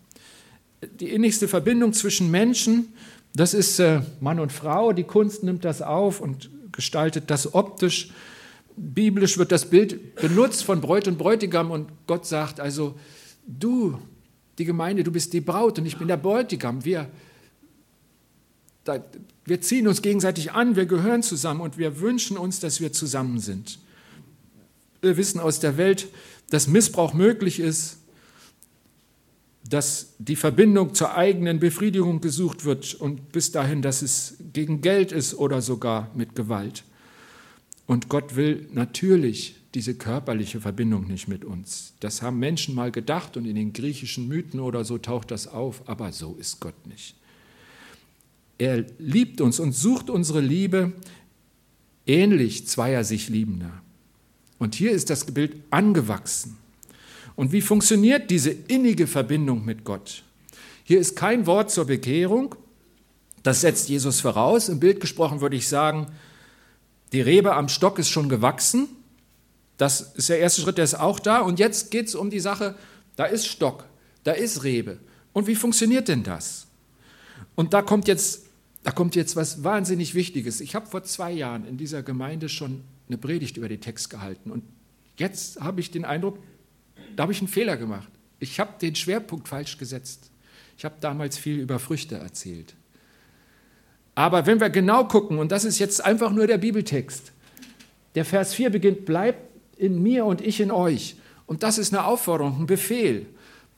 Die 0.81 1.09
innigste 1.09 1.47
Verbindung 1.47 1.93
zwischen 1.93 2.31
Menschen 2.31 2.93
das 3.33 3.53
ist 3.53 3.79
äh, 3.79 4.01
Mann 4.19 4.39
und 4.39 4.51
Frau, 4.51 4.91
die 4.91 5.03
Kunst 5.03 5.43
nimmt 5.43 5.63
das 5.65 5.81
auf 5.81 6.19
und 6.19 6.49
gestaltet 6.71 7.29
das 7.29 7.53
optisch. 7.53 8.09
Biblisch 8.75 9.37
wird 9.37 9.51
das 9.51 9.69
Bild 9.69 10.15
benutzt 10.15 10.63
von 10.63 10.81
Bräut 10.81 11.07
und 11.07 11.17
Bräutigam 11.17 11.71
und 11.71 11.89
Gott 12.07 12.25
sagt 12.25 12.59
also, 12.59 12.97
du, 13.45 13.99
die 14.57 14.65
Gemeinde, 14.65 15.03
du 15.03 15.11
bist 15.11 15.33
die 15.33 15.41
Braut 15.41 15.79
und 15.79 15.85
ich 15.85 15.97
bin 15.97 16.07
der 16.07 16.17
Bräutigam. 16.17 16.83
Wir, 16.85 17.09
da, 18.83 19.03
wir 19.45 19.61
ziehen 19.61 19.87
uns 19.87 20.01
gegenseitig 20.01 20.51
an, 20.53 20.75
wir 20.75 20.85
gehören 20.85 21.21
zusammen 21.21 21.61
und 21.61 21.77
wir 21.77 21.99
wünschen 21.99 22.37
uns, 22.37 22.59
dass 22.59 22.79
wir 22.79 22.93
zusammen 22.93 23.39
sind. 23.39 23.79
Wir 25.01 25.17
wissen 25.17 25.39
aus 25.39 25.59
der 25.59 25.77
Welt, 25.77 26.07
dass 26.49 26.67
Missbrauch 26.67 27.13
möglich 27.13 27.59
ist, 27.59 27.98
dass 29.69 30.15
die 30.17 30.35
Verbindung 30.35 30.95
zur 30.95 31.15
eigenen 31.15 31.59
Befriedigung 31.59 32.21
gesucht 32.21 32.65
wird 32.65 32.95
und 32.95 33.31
bis 33.31 33.51
dahin, 33.51 33.81
dass 33.81 34.01
es 34.01 34.37
gegen 34.51 34.81
Geld 34.81 35.11
ist 35.11 35.35
oder 35.35 35.61
sogar 35.61 36.09
mit 36.15 36.35
Gewalt. 36.35 36.83
Und 37.85 38.09
Gott 38.09 38.35
will 38.35 38.67
natürlich 38.73 39.55
diese 39.75 39.93
körperliche 39.93 40.59
Verbindung 40.59 41.07
nicht 41.07 41.27
mit 41.27 41.45
uns. 41.45 41.93
Das 41.99 42.23
haben 42.23 42.39
Menschen 42.39 42.73
mal 42.73 42.91
gedacht 42.91 43.37
und 43.37 43.45
in 43.45 43.55
den 43.55 43.71
griechischen 43.71 44.27
Mythen 44.27 44.59
oder 44.59 44.83
so 44.83 44.97
taucht 44.97 45.29
das 45.29 45.47
auf, 45.47 45.87
aber 45.87 46.11
so 46.11 46.35
ist 46.39 46.59
Gott 46.59 46.87
nicht. 46.87 47.15
Er 48.57 48.85
liebt 48.97 49.39
uns 49.39 49.59
und 49.59 49.73
sucht 49.73 50.09
unsere 50.09 50.41
Liebe 50.41 50.93
ähnlich 52.07 52.67
zweier 52.67 53.03
sich 53.03 53.29
Liebender. 53.29 53.81
Und 54.57 54.75
hier 54.75 54.91
ist 54.91 55.09
das 55.11 55.25
Bild 55.25 55.55
angewachsen. 55.69 56.57
Und 57.39 57.53
wie 57.53 57.61
funktioniert 57.61 58.29
diese 58.31 58.49
innige 58.49 59.07
Verbindung 59.07 59.63
mit 59.63 59.85
Gott? 59.85 60.23
Hier 60.83 60.99
ist 60.99 61.15
kein 61.15 61.45
Wort 61.45 61.71
zur 61.71 61.85
Bekehrung, 61.85 62.53
das 63.43 63.61
setzt 63.61 63.87
Jesus 63.87 64.19
voraus. 64.19 64.67
Im 64.67 64.81
Bild 64.81 64.99
gesprochen 64.99 65.39
würde 65.39 65.55
ich 65.55 65.69
sagen, 65.69 66.07
die 67.13 67.21
Rebe 67.21 67.55
am 67.55 67.69
Stock 67.69 67.97
ist 67.97 68.09
schon 68.09 68.27
gewachsen. 68.27 68.89
Das 69.77 70.01
ist 70.01 70.27
der 70.27 70.39
erste 70.39 70.59
Schritt, 70.59 70.79
der 70.79 70.83
ist 70.83 70.99
auch 70.99 71.17
da. 71.17 71.39
Und 71.39 71.59
jetzt 71.59 71.91
geht 71.91 72.07
es 72.07 72.15
um 72.15 72.29
die 72.29 72.41
Sache, 72.41 72.75
da 73.15 73.23
ist 73.23 73.47
Stock. 73.47 73.85
Da 74.25 74.33
ist 74.33 74.65
Rebe. 74.65 74.99
Und 75.31 75.47
wie 75.47 75.55
funktioniert 75.55 76.09
denn 76.09 76.23
das? 76.23 76.67
Und 77.55 77.73
da 77.73 77.81
kommt 77.81 78.09
jetzt, 78.09 78.47
da 78.83 78.91
kommt 78.91 79.15
jetzt 79.15 79.37
was 79.37 79.63
wahnsinnig 79.63 80.13
Wichtiges. 80.13 80.59
Ich 80.59 80.75
habe 80.75 80.87
vor 80.87 81.05
zwei 81.05 81.31
Jahren 81.31 81.65
in 81.65 81.77
dieser 81.77 82.03
Gemeinde 82.03 82.49
schon 82.49 82.83
eine 83.07 83.17
Predigt 83.17 83.55
über 83.55 83.69
den 83.69 83.79
Text 83.79 84.09
gehalten. 84.09 84.51
Und 84.51 84.65
jetzt 85.15 85.61
habe 85.61 85.79
ich 85.79 85.89
den 85.89 86.03
Eindruck, 86.03 86.37
da 87.15 87.23
habe 87.23 87.33
ich 87.33 87.39
einen 87.39 87.47
Fehler 87.47 87.77
gemacht. 87.77 88.09
Ich 88.39 88.59
habe 88.59 88.73
den 88.81 88.95
Schwerpunkt 88.95 89.47
falsch 89.47 89.77
gesetzt. 89.77 90.31
Ich 90.77 90.85
habe 90.85 90.95
damals 90.99 91.37
viel 91.37 91.59
über 91.59 91.79
Früchte 91.79 92.15
erzählt. 92.15 92.73
Aber 94.15 94.45
wenn 94.45 94.59
wir 94.59 94.69
genau 94.69 95.05
gucken, 95.05 95.39
und 95.39 95.51
das 95.51 95.65
ist 95.65 95.79
jetzt 95.79 96.03
einfach 96.03 96.31
nur 96.31 96.47
der 96.47 96.57
Bibeltext, 96.57 97.31
der 98.15 98.25
Vers 98.25 98.53
4 98.53 98.69
beginnt, 98.69 99.05
bleibt 99.05 99.41
in 99.77 100.01
mir 100.01 100.25
und 100.25 100.41
ich 100.41 100.59
in 100.59 100.71
euch. 100.71 101.15
Und 101.45 101.63
das 101.63 101.77
ist 101.77 101.93
eine 101.93 102.05
Aufforderung, 102.05 102.61
ein 102.61 102.65
Befehl. 102.65 103.25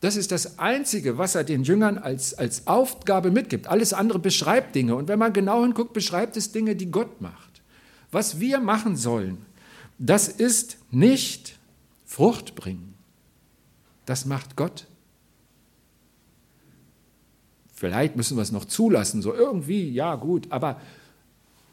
Das 0.02 0.16
ist 0.16 0.32
das 0.32 0.58
Einzige, 0.58 1.18
was 1.18 1.36
er 1.36 1.44
den 1.44 1.64
Jüngern 1.64 2.00
als, 2.00 2.34
als 2.34 2.66
Aufgabe 2.66 3.30
mitgibt. 3.30 3.68
Alles 3.68 3.94
andere 3.94 4.18
beschreibt 4.18 4.74
Dinge. 4.74 4.96
Und 4.96 5.08
wenn 5.08 5.20
man 5.20 5.32
genau 5.32 5.62
hinguckt, 5.62 5.94
beschreibt 5.94 6.36
es 6.38 6.52
Dinge, 6.52 6.76
die 6.76 6.90
Gott 6.90 7.22
macht. 7.22 7.62
Was 8.12 8.40
wir 8.40 8.60
machen 8.60 8.98
sollen, 8.98 9.46
das 10.00 10.28
ist 10.28 10.78
nicht 10.90 11.60
Frucht 12.04 12.56
bringen. 12.56 12.96
Das 14.12 14.26
macht 14.26 14.58
Gott. 14.58 14.88
Vielleicht 17.74 18.18
müssen 18.18 18.36
wir 18.36 18.42
es 18.42 18.52
noch 18.52 18.66
zulassen, 18.66 19.22
so 19.22 19.34
irgendwie, 19.34 19.90
ja 19.90 20.16
gut, 20.16 20.48
aber 20.50 20.82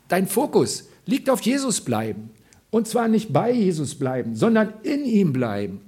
dein 0.07 0.29
Fokus 0.29 0.89
liegt 1.05 1.31
auf 1.31 1.41
Jesus 1.41 1.81
bleiben. 1.81 2.31
Und 2.71 2.87
zwar 2.87 3.09
nicht 3.09 3.33
bei 3.33 3.51
Jesus 3.51 3.97
bleiben, 3.97 4.37
sondern 4.37 4.73
in 4.85 5.05
ihm 5.05 5.33
bleiben. 5.33 5.81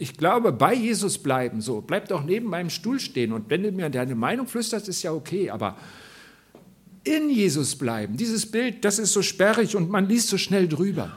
Ich 0.00 0.16
glaube, 0.16 0.50
bei 0.50 0.74
Jesus 0.74 1.16
bleiben, 1.18 1.60
so, 1.60 1.80
bleib 1.80 2.08
doch 2.08 2.24
neben 2.24 2.48
meinem 2.48 2.70
Stuhl 2.70 2.98
stehen 2.98 3.32
und 3.32 3.48
wenn 3.48 3.62
du 3.62 3.70
mir 3.70 3.88
deine 3.88 4.16
Meinung 4.16 4.48
flüsterst, 4.48 4.88
ist 4.88 5.04
ja 5.04 5.12
okay, 5.12 5.48
aber 5.48 5.76
in 7.04 7.30
Jesus 7.30 7.76
bleiben, 7.76 8.16
dieses 8.16 8.50
Bild, 8.50 8.84
das 8.84 8.98
ist 8.98 9.12
so 9.12 9.22
sperrig 9.22 9.76
und 9.76 9.90
man 9.90 10.08
liest 10.08 10.26
so 10.26 10.38
schnell 10.38 10.66
drüber. 10.66 11.16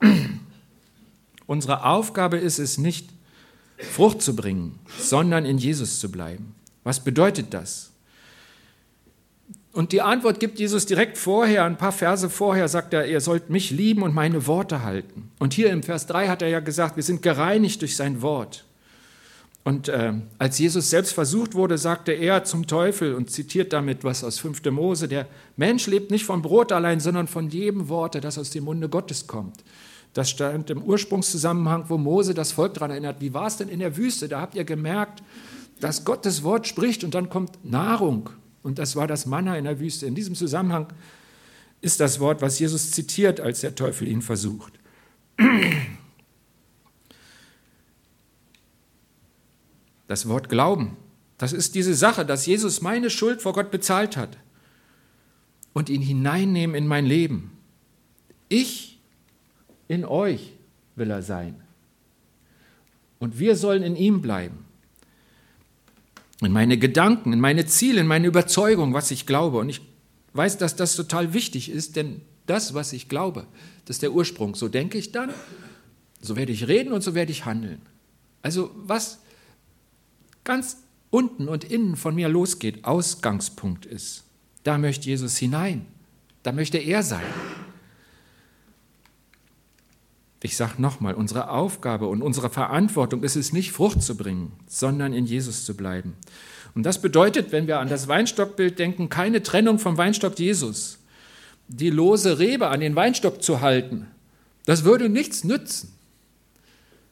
Unsere 1.46 1.86
Aufgabe 1.86 2.36
ist 2.36 2.58
es 2.58 2.76
nicht, 2.76 3.15
Frucht 3.78 4.22
zu 4.22 4.34
bringen, 4.34 4.78
sondern 4.98 5.44
in 5.44 5.58
Jesus 5.58 6.00
zu 6.00 6.10
bleiben. 6.10 6.54
Was 6.84 7.00
bedeutet 7.00 7.52
das? 7.52 7.90
Und 9.72 9.92
die 9.92 10.00
Antwort 10.00 10.40
gibt 10.40 10.58
Jesus 10.58 10.86
direkt 10.86 11.18
vorher, 11.18 11.64
ein 11.64 11.76
paar 11.76 11.92
Verse 11.92 12.30
vorher 12.30 12.66
sagt 12.66 12.94
er, 12.94 13.06
ihr 13.06 13.20
sollt 13.20 13.50
mich 13.50 13.70
lieben 13.70 14.02
und 14.02 14.14
meine 14.14 14.46
Worte 14.46 14.82
halten. 14.82 15.30
Und 15.38 15.52
hier 15.52 15.70
im 15.70 15.82
Vers 15.82 16.06
3 16.06 16.28
hat 16.28 16.40
er 16.40 16.48
ja 16.48 16.60
gesagt, 16.60 16.96
wir 16.96 17.02
sind 17.02 17.20
gereinigt 17.20 17.82
durch 17.82 17.94
sein 17.94 18.22
Wort. 18.22 18.64
Und 19.64 19.88
äh, 19.88 20.14
als 20.38 20.58
Jesus 20.58 20.88
selbst 20.88 21.12
versucht 21.12 21.54
wurde, 21.54 21.76
sagte 21.76 22.12
er 22.12 22.44
zum 22.44 22.66
Teufel 22.66 23.14
und 23.14 23.30
zitiert 23.30 23.72
damit 23.74 24.04
was 24.04 24.24
aus 24.24 24.38
5. 24.38 24.64
Mose, 24.70 25.08
der 25.08 25.26
Mensch 25.56 25.86
lebt 25.88 26.10
nicht 26.10 26.24
von 26.24 26.40
Brot 26.40 26.72
allein, 26.72 27.00
sondern 27.00 27.26
von 27.26 27.50
jedem 27.50 27.88
Worte, 27.90 28.20
das 28.20 28.38
aus 28.38 28.50
dem 28.50 28.64
Munde 28.64 28.88
Gottes 28.88 29.26
kommt. 29.26 29.62
Das 30.12 30.30
stand 30.30 30.70
im 30.70 30.82
Ursprungszusammenhang, 30.82 31.84
wo 31.88 31.98
Mose 31.98 32.32
das 32.32 32.52
Volk 32.52 32.74
daran 32.74 32.90
erinnert. 32.90 33.20
Wie 33.20 33.34
war 33.34 33.46
es 33.46 33.58
denn 33.58 33.68
in 33.68 33.80
der 33.80 33.96
Wüste? 33.96 34.28
Da 34.28 34.40
habt 34.40 34.54
ihr 34.54 34.64
gemerkt, 34.64 35.22
dass 35.80 36.04
Gott 36.04 36.24
das 36.24 36.42
Wort 36.42 36.66
spricht 36.66 37.04
und 37.04 37.14
dann 37.14 37.28
kommt 37.28 37.64
Nahrung. 37.64 38.30
Und 38.62 38.78
das 38.78 38.96
war 38.96 39.06
das 39.06 39.26
Manna 39.26 39.56
in 39.58 39.64
der 39.64 39.78
Wüste. 39.78 40.06
In 40.06 40.14
diesem 40.14 40.34
Zusammenhang 40.34 40.86
ist 41.80 42.00
das 42.00 42.18
Wort, 42.18 42.42
was 42.42 42.58
Jesus 42.58 42.90
zitiert, 42.90 43.40
als 43.40 43.60
der 43.60 43.74
Teufel 43.74 44.08
ihn 44.08 44.22
versucht. 44.22 44.72
Das 50.08 50.28
Wort 50.28 50.48
Glauben, 50.48 50.96
das 51.38 51.52
ist 51.52 51.74
diese 51.74 51.94
Sache, 51.94 52.24
dass 52.24 52.46
Jesus 52.46 52.80
meine 52.80 53.10
Schuld 53.10 53.42
vor 53.42 53.52
Gott 53.52 53.70
bezahlt 53.70 54.16
hat 54.16 54.38
und 55.72 55.90
ihn 55.90 56.00
hineinnehmen 56.00 56.74
in 56.74 56.86
mein 56.86 57.04
Leben. 57.04 57.52
Ich 58.48 58.95
in 59.88 60.04
euch 60.04 60.52
will 60.94 61.10
er 61.10 61.22
sein. 61.22 61.56
Und 63.18 63.38
wir 63.38 63.56
sollen 63.56 63.82
in 63.82 63.96
ihm 63.96 64.20
bleiben 64.20 64.66
in 66.42 66.52
meine 66.52 66.78
Gedanken, 66.78 67.32
in 67.32 67.40
meine 67.40 67.66
Ziele, 67.66 68.00
in 68.00 68.06
meine 68.06 68.26
Überzeugung, 68.26 68.92
was 68.92 69.10
ich 69.10 69.26
glaube. 69.26 69.58
Und 69.58 69.68
ich 69.68 69.80
weiß, 70.34 70.58
dass 70.58 70.76
das 70.76 70.96
total 70.96 71.32
wichtig 71.32 71.70
ist, 71.70 71.96
denn 71.96 72.20
das, 72.46 72.74
was 72.74 72.92
ich 72.92 73.08
glaube, 73.08 73.46
das 73.84 73.96
ist 73.96 74.02
der 74.02 74.12
Ursprung. 74.12 74.54
So 74.54 74.68
denke 74.68 74.98
ich 74.98 75.12
dann, 75.12 75.30
so 76.20 76.36
werde 76.36 76.52
ich 76.52 76.68
reden 76.68 76.92
und 76.92 77.02
so 77.02 77.14
werde 77.14 77.32
ich 77.32 77.44
handeln. 77.46 77.80
Also 78.42 78.70
was 78.76 79.20
ganz 80.44 80.78
unten 81.10 81.48
und 81.48 81.64
innen 81.64 81.96
von 81.96 82.14
mir 82.14 82.28
losgeht, 82.28 82.84
Ausgangspunkt 82.84 83.86
ist, 83.86 84.24
da 84.62 84.78
möchte 84.78 85.06
Jesus 85.06 85.36
hinein, 85.38 85.86
da 86.42 86.52
möchte 86.52 86.78
er 86.78 87.02
sein. 87.02 87.24
Ich 90.42 90.56
sage 90.56 90.80
nochmal, 90.80 91.14
unsere 91.14 91.50
Aufgabe 91.50 92.06
und 92.06 92.22
unsere 92.22 92.50
Verantwortung 92.50 93.22
ist 93.22 93.36
es 93.36 93.52
nicht, 93.52 93.72
Frucht 93.72 94.02
zu 94.02 94.16
bringen, 94.16 94.52
sondern 94.66 95.12
in 95.12 95.26
Jesus 95.26 95.64
zu 95.64 95.74
bleiben. 95.74 96.14
Und 96.74 96.84
das 96.84 97.00
bedeutet, 97.00 97.52
wenn 97.52 97.66
wir 97.66 97.78
an 97.78 97.88
das 97.88 98.06
Weinstockbild 98.06 98.78
denken, 98.78 99.08
keine 99.08 99.42
Trennung 99.42 99.78
vom 99.78 99.96
Weinstock 99.96 100.38
Jesus. 100.38 100.98
Die 101.68 101.90
lose 101.90 102.38
Rebe 102.38 102.68
an 102.68 102.80
den 102.80 102.94
Weinstock 102.94 103.42
zu 103.42 103.60
halten, 103.60 104.06
das 104.66 104.84
würde 104.84 105.08
nichts 105.08 105.42
nützen. 105.42 105.92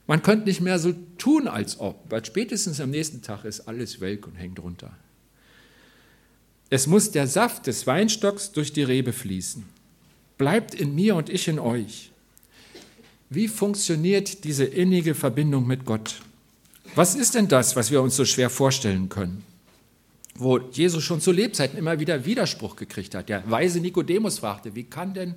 Man 0.07 0.23
könnte 0.23 0.47
nicht 0.47 0.61
mehr 0.61 0.79
so 0.79 0.93
tun, 1.17 1.49
als 1.49 1.81
ob, 1.81 2.05
weil 2.11 2.25
spätestens 2.25 2.81
am 2.81 2.91
nächsten 2.91 3.23
Tag 3.23 3.45
ist 3.45 3.61
alles 3.61 4.01
welk 4.01 4.27
und 4.27 4.35
hängt 4.35 4.61
runter. 4.63 4.93
Es 6.69 6.87
muss 6.87 7.11
der 7.11 7.27
Saft 7.27 7.67
des 7.67 7.87
Weinstocks 7.87 8.53
durch 8.53 8.73
die 8.73 8.83
Rebe 8.83 9.13
fließen. 9.13 9.65
Bleibt 10.37 10.75
in 10.75 10.95
mir 10.95 11.15
und 11.17 11.31
ich 11.31 11.49
in 11.49 11.59
euch. 11.59 12.11
Wie 13.35 13.49
funktioniert 13.49 14.45
diese 14.45 14.65
innige 14.65 15.17
Verbindung 15.17 15.67
mit 15.67 15.85
Gott? 15.85 16.21
Was 16.95 17.17
ist 17.17 17.35
denn 17.35 17.49
das, 17.49 17.75
was 17.75 17.91
wir 17.91 18.01
uns 18.01 18.15
so 18.15 18.25
schwer 18.25 18.49
vorstellen 18.49 19.09
können? 19.09 19.43
Wo 20.37 20.59
Jesus 20.59 21.03
schon 21.03 21.21
zu 21.21 21.33
Lebzeiten 21.33 21.77
immer 21.77 21.99
wieder 21.99 22.25
Widerspruch 22.25 22.77
gekriegt 22.77 23.15
hat. 23.17 23.29
Der 23.29 23.49
weise 23.51 23.81
Nikodemus 23.81 24.39
fragte, 24.39 24.77
wie 24.77 24.85
kann 24.85 25.15
denn 25.15 25.35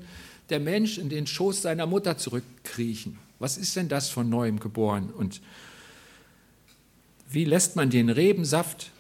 der 0.50 0.60
Mensch 0.60 1.00
in 1.00 1.10
den 1.10 1.26
Schoß 1.26 1.64
seiner 1.64 1.88
Mutter 1.88 2.20
zurückkriechen? 2.20 3.18
Was 3.40 3.58
ist 3.58 3.76
denn 3.76 3.90
das 3.90 4.10
von 4.10 4.30
neuem 4.30 4.60
geboren? 4.60 5.10
Und 5.10 5.42
wie 7.30 7.46
lässt 7.46 7.76
man 7.76 7.90
den 7.90 8.10
Rebensaft 8.10 8.92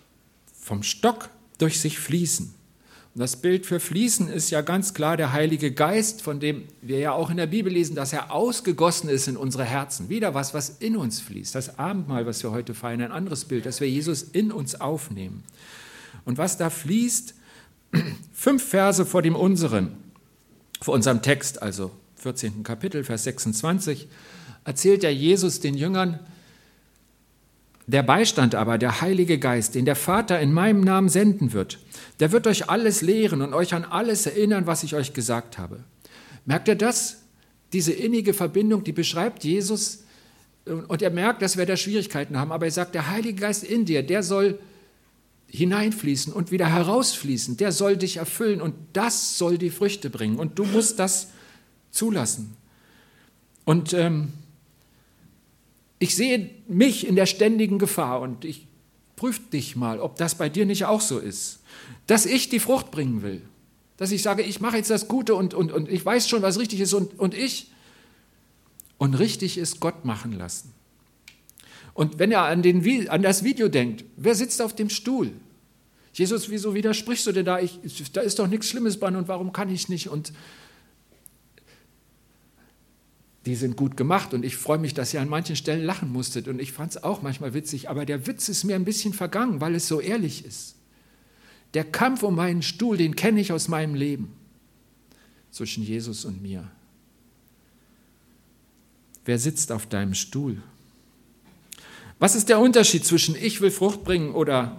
vom 0.59 0.81
Stock 0.81 1.29
durch 1.59 1.79
sich 1.79 1.99
fließen? 1.99 2.56
Das 3.17 3.37
Bild 3.37 3.65
für 3.65 3.79
Fließen 3.79 4.29
ist 4.29 4.51
ja 4.51 4.61
ganz 4.61 4.93
klar 4.93 5.17
der 5.17 5.33
Heilige 5.33 5.71
Geist, 5.71 6.21
von 6.21 6.39
dem 6.39 6.65
wir 6.83 6.99
ja 6.99 7.13
auch 7.13 7.31
in 7.31 7.37
der 7.37 7.47
Bibel 7.47 7.73
lesen, 7.73 7.95
dass 7.95 8.13
er 8.13 8.31
ausgegossen 8.31 9.09
ist 9.09 9.27
in 9.27 9.37
unsere 9.37 9.63
Herzen. 9.63 10.07
Wieder 10.07 10.35
was, 10.35 10.53
was 10.53 10.69
in 10.69 10.95
uns 10.95 11.19
fließt. 11.21 11.55
Das 11.55 11.79
Abendmahl, 11.79 12.27
was 12.27 12.43
wir 12.43 12.51
heute 12.51 12.75
feiern, 12.75 13.01
ein 13.01 13.11
anderes 13.11 13.45
Bild, 13.45 13.65
dass 13.65 13.81
wir 13.81 13.89
Jesus 13.89 14.21
in 14.21 14.51
uns 14.51 14.79
aufnehmen. 14.79 15.43
Und 16.25 16.37
was 16.37 16.57
da 16.57 16.69
fließt, 16.69 17.33
fünf 18.33 18.63
Verse 18.63 19.03
vor 19.03 19.23
dem 19.23 19.35
unseren, 19.35 19.97
vor 20.79 20.93
unserem 20.93 21.23
Text, 21.23 21.63
also 21.63 21.89
14. 22.17 22.61
Kapitel, 22.61 23.03
Vers 23.03 23.23
26, 23.23 24.07
erzählt 24.63 25.01
ja 25.01 25.09
Jesus 25.09 25.59
den 25.59 25.73
Jüngern, 25.73 26.19
der 27.87 28.03
Beistand 28.03 28.53
aber, 28.53 28.77
der 28.77 29.01
Heilige 29.01 29.39
Geist, 29.39 29.73
den 29.75 29.85
der 29.85 29.95
Vater 29.95 30.39
in 30.39 30.53
meinem 30.53 30.81
Namen 30.81 31.07
senden 31.07 31.53
wird, 31.53 31.79
der 32.19 32.33
wird 32.33 32.45
euch 32.45 32.69
alles 32.69 33.01
lehren 33.01 33.41
und 33.41 33.53
euch 33.53 33.73
an 33.73 33.85
alles 33.85 34.25
erinnern, 34.25 34.67
was 34.67 34.83
ich 34.83 34.93
euch 34.93 35.13
gesagt 35.13 35.57
habe. 35.57 35.83
Merkt 36.45 36.67
ihr 36.67 36.75
das? 36.75 37.23
Diese 37.71 37.93
innige 37.93 38.33
Verbindung, 38.33 38.83
die 38.83 38.91
beschreibt 38.91 39.43
Jesus 39.43 40.03
und 40.65 41.01
er 41.01 41.09
merkt, 41.09 41.41
dass 41.41 41.57
wir 41.57 41.65
da 41.65 41.77
Schwierigkeiten 41.77 42.37
haben, 42.37 42.51
aber 42.51 42.65
er 42.65 42.71
sagt, 42.71 42.93
der 42.93 43.09
Heilige 43.09 43.39
Geist 43.39 43.63
in 43.63 43.85
dir, 43.85 44.03
der 44.03 44.21
soll 44.21 44.59
hineinfließen 45.49 46.33
und 46.33 46.51
wieder 46.51 46.67
herausfließen, 46.67 47.55
der 47.55 47.71
soll 47.71 47.95
dich 47.95 48.17
erfüllen 48.17 48.61
und 48.61 48.75
das 48.91 49.37
soll 49.37 49.57
die 49.57 49.69
Früchte 49.69 50.09
bringen 50.09 50.39
und 50.39 50.59
du 50.59 50.65
musst 50.65 50.99
das 50.99 51.29
zulassen. 51.91 52.57
Und 53.63 53.93
ähm, 53.93 54.33
ich 55.99 56.15
sehe 56.15 56.49
mich 56.67 57.07
in 57.07 57.15
der 57.15 57.25
ständigen 57.25 57.79
Gefahr 57.79 58.21
und 58.21 58.45
ich 58.45 58.67
prüfe 59.15 59.41
dich 59.51 59.75
mal, 59.75 59.99
ob 59.99 60.15
das 60.17 60.35
bei 60.35 60.47
dir 60.47 60.65
nicht 60.65 60.85
auch 60.85 61.01
so 61.01 61.17
ist, 61.19 61.59
dass 62.05 62.25
ich 62.25 62.49
die 62.49 62.59
Frucht 62.59 62.91
bringen 62.91 63.21
will. 63.21 63.41
Dass 63.97 64.11
ich 64.11 64.21
sage, 64.21 64.43
ich 64.43 64.61
mache 64.61 64.77
jetzt 64.77 64.91
das 64.91 65.07
Gute 65.07 65.33
und, 65.33 65.55
und, 65.55 65.71
und 65.71 65.89
ich 65.89 66.05
weiß 66.05 66.29
schon, 66.29 66.43
was 66.43 66.59
richtig 66.59 66.79
ist 66.79 66.93
und, 66.93 67.19
und 67.19 67.33
ich. 67.33 67.71
Und 68.99 69.15
richtig 69.15 69.57
ist 69.57 69.79
Gott 69.79 70.05
machen 70.05 70.31
lassen. 70.31 70.73
Und 71.93 72.19
wenn 72.19 72.31
er 72.31 72.43
an, 72.43 72.61
den, 72.61 73.09
an 73.09 73.23
das 73.23 73.43
Video 73.43 73.69
denkt, 73.69 74.05
wer 74.17 74.35
sitzt 74.35 74.61
auf 74.61 74.75
dem 74.75 74.89
Stuhl? 74.89 75.31
Jesus, 76.13 76.49
wieso 76.49 76.75
widersprichst 76.75 77.25
du 77.25 77.31
denn 77.31 77.45
da? 77.45 77.59
Ich, 77.59 77.79
da 78.13 78.21
ist 78.21 78.37
doch 78.37 78.47
nichts 78.47 78.69
Schlimmes 78.69 78.99
bei 78.99 79.07
und 79.07 79.27
warum 79.27 79.51
kann 79.51 79.69
ich 79.69 79.89
nicht? 79.89 80.09
Und 80.09 80.31
die 83.47 83.55
sind 83.55 83.77
gut 83.77 83.95
gemacht 83.95 84.33
und 84.33 84.43
ich 84.43 84.57
freue 84.57 84.77
mich, 84.77 84.93
dass 84.93 85.13
ihr 85.13 85.21
an 85.21 85.29
manchen 85.29 85.55
Stellen 85.55 85.85
lachen 85.85 86.11
musstet 86.11 86.49
und 86.49 86.61
ich 86.61 86.73
fand 86.73 86.91
es 86.91 87.03
auch 87.03 87.21
manchmal 87.21 87.53
witzig, 87.53 87.89
aber 87.89 88.05
der 88.05 88.27
Witz 88.27 88.49
ist 88.49 88.65
mir 88.65 88.75
ein 88.75 88.83
bisschen 88.83 89.13
vergangen, 89.13 89.61
weil 89.61 89.73
es 89.73 89.87
so 89.87 90.01
ehrlich 90.01 90.43
ist. 90.43 90.75
Der 91.73 91.85
Kampf 91.85 92.23
um 92.23 92.35
meinen 92.35 92.61
Stuhl, 92.61 92.97
den 92.97 93.15
kenne 93.15 93.39
ich 93.39 93.53
aus 93.53 93.69
meinem 93.69 93.95
Leben 93.95 94.33
zwischen 95.49 95.81
Jesus 95.81 96.25
und 96.25 96.41
mir. 96.41 96.69
Wer 99.23 99.39
sitzt 99.39 99.71
auf 99.71 99.85
deinem 99.85 100.13
Stuhl? 100.13 100.61
Was 102.19 102.35
ist 102.35 102.49
der 102.49 102.59
Unterschied 102.59 103.05
zwischen 103.05 103.35
ich 103.35 103.61
will 103.61 103.71
Frucht 103.71 104.03
bringen 104.03 104.31
oder 104.31 104.77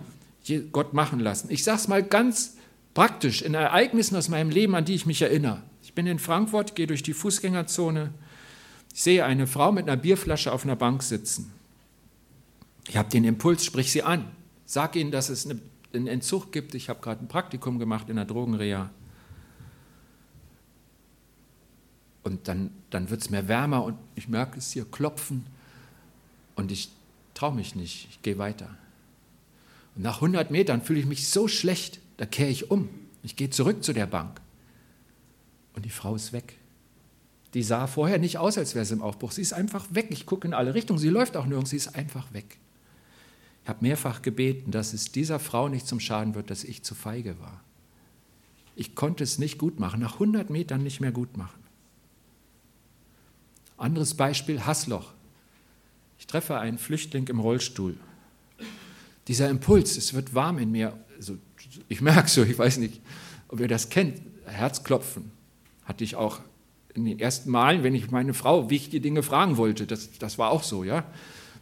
Gott 0.72 0.92
machen 0.92 1.20
lassen? 1.20 1.50
Ich 1.50 1.64
sage 1.64 1.78
es 1.78 1.88
mal 1.88 2.02
ganz 2.02 2.58
praktisch 2.92 3.40
in 3.40 3.54
Ereignissen 3.54 4.16
aus 4.16 4.28
meinem 4.28 4.50
Leben, 4.50 4.75
an 4.75 4.84
die 4.84 4.94
ich 4.94 5.06
mich 5.06 5.22
erinnere. 5.22 5.62
Ich 5.82 5.94
bin 5.94 6.06
in 6.06 6.18
Frankfurt, 6.18 6.75
gehe 6.75 6.87
durch 6.87 7.02
die 7.02 7.14
Fußgängerzone, 7.14 8.12
ich 8.92 9.02
sehe 9.02 9.25
eine 9.25 9.47
Frau 9.47 9.73
mit 9.73 9.88
einer 9.88 10.00
Bierflasche 10.00 10.52
auf 10.52 10.64
einer 10.64 10.76
Bank 10.76 11.02
sitzen. 11.02 11.52
Ich 12.88 12.97
habe 12.97 13.09
den 13.11 13.25
Impuls, 13.25 13.64
sprich 13.64 13.92
sie 13.92 14.02
an. 14.02 14.30
Sag 14.64 14.97
ihnen, 14.97 15.11
dass 15.11 15.28
es 15.28 15.49
einen 15.92 16.07
Entzug 16.07 16.52
gibt. 16.52 16.75
Ich 16.75 16.88
habe 16.88 17.00
gerade 17.00 17.25
ein 17.25 17.28
Praktikum 17.28 17.78
gemacht 17.78 18.09
in 18.09 18.16
der 18.16 18.25
Drogenreha. 18.25 18.90
Und 22.23 22.49
dann, 22.49 22.71
dann 22.90 23.09
wird 23.09 23.23
es 23.23 23.30
mir 23.30 23.49
wärmer 23.49 23.85
und 23.85 23.97
ich 24.14 24.28
merke 24.28 24.59
es 24.59 24.73
hier 24.73 24.85
klopfen 24.85 25.47
und 26.57 26.71
ich 26.71 26.90
traue 27.33 27.54
mich 27.54 27.75
nicht. 27.75 28.09
Ich 28.11 28.21
gehe 28.21 28.37
weiter. 28.37 28.76
Und 29.97 30.02
nach 30.02 30.16
100 30.16 30.50
Metern 30.50 30.83
fühle 30.83 31.00
ich 31.00 31.07
mich 31.07 31.28
so 31.28 31.49
schlecht, 31.49 32.00
da 32.18 32.26
kehre 32.26 32.50
ich 32.50 32.71
um. 32.71 32.90
Ich 33.23 33.37
gehe 33.37 33.49
zurück 33.49 33.83
zu 33.83 33.92
der 33.92 34.07
Bank. 34.07 34.40
Und 35.75 35.85
die 35.85 35.90
Frau 35.90 36.16
ist 36.16 36.33
weg. 36.33 36.57
Die 37.54 37.62
sah 37.62 37.86
vorher 37.86 38.18
nicht 38.18 38.38
aus, 38.38 38.58
als 38.58 38.74
wäre 38.74 38.84
sie 38.84 38.94
im 38.94 39.02
Aufbruch. 39.02 39.32
Sie 39.32 39.42
ist 39.42 39.52
einfach 39.52 39.86
weg. 39.90 40.08
Ich 40.10 40.26
gucke 40.26 40.46
in 40.46 40.54
alle 40.54 40.74
Richtungen. 40.74 40.98
Sie 40.98 41.08
läuft 41.08 41.36
auch 41.36 41.46
nirgends. 41.46 41.70
Sie 41.70 41.76
ist 41.76 41.94
einfach 41.94 42.32
weg. 42.32 42.58
Ich 43.62 43.68
habe 43.68 43.78
mehrfach 43.82 44.22
gebeten, 44.22 44.70
dass 44.70 44.92
es 44.92 45.12
dieser 45.12 45.38
Frau 45.38 45.68
nicht 45.68 45.86
zum 45.86 46.00
Schaden 46.00 46.34
wird, 46.34 46.50
dass 46.50 46.64
ich 46.64 46.82
zu 46.82 46.94
feige 46.94 47.38
war. 47.40 47.60
Ich 48.76 48.94
konnte 48.94 49.24
es 49.24 49.38
nicht 49.38 49.58
gut 49.58 49.80
machen, 49.80 50.00
nach 50.00 50.14
100 50.14 50.50
Metern 50.50 50.82
nicht 50.82 51.00
mehr 51.00 51.12
gut 51.12 51.36
machen. 51.36 51.58
Anderes 53.76 54.14
Beispiel, 54.14 54.64
Hassloch. 54.64 55.12
Ich 56.18 56.26
treffe 56.26 56.58
einen 56.58 56.78
Flüchtling 56.78 57.26
im 57.28 57.40
Rollstuhl. 57.40 57.96
Dieser 59.26 59.48
Impuls, 59.48 59.96
es 59.96 60.14
wird 60.14 60.34
warm 60.34 60.58
in 60.58 60.70
mir. 60.70 60.98
Also, 61.16 61.38
ich 61.88 62.00
merke 62.00 62.28
so, 62.28 62.42
ich 62.42 62.58
weiß 62.58 62.78
nicht, 62.78 63.00
ob 63.48 63.60
ihr 63.60 63.68
das 63.68 63.88
kennt, 63.88 64.20
Herzklopfen 64.46 65.30
hatte 65.84 66.04
ich 66.04 66.16
auch 66.16 66.40
in 66.98 67.04
den 67.04 67.18
ersten 67.20 67.50
Malen, 67.50 67.84
wenn 67.84 67.94
ich 67.94 68.10
meine 68.10 68.34
Frau 68.34 68.70
wichtige 68.70 69.00
Dinge 69.00 69.22
fragen 69.22 69.56
wollte. 69.56 69.86
Das, 69.86 70.18
das 70.18 70.36
war 70.36 70.50
auch 70.50 70.64
so, 70.64 70.82
ja. 70.84 71.04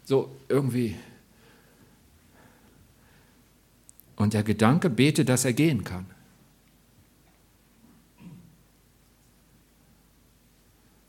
So 0.04 0.34
irgendwie. 0.48 0.96
Und 4.16 4.32
der 4.32 4.42
Gedanke, 4.42 4.88
bete, 4.88 5.24
dass 5.24 5.44
er 5.44 5.52
gehen 5.52 5.84
kann. 5.84 6.06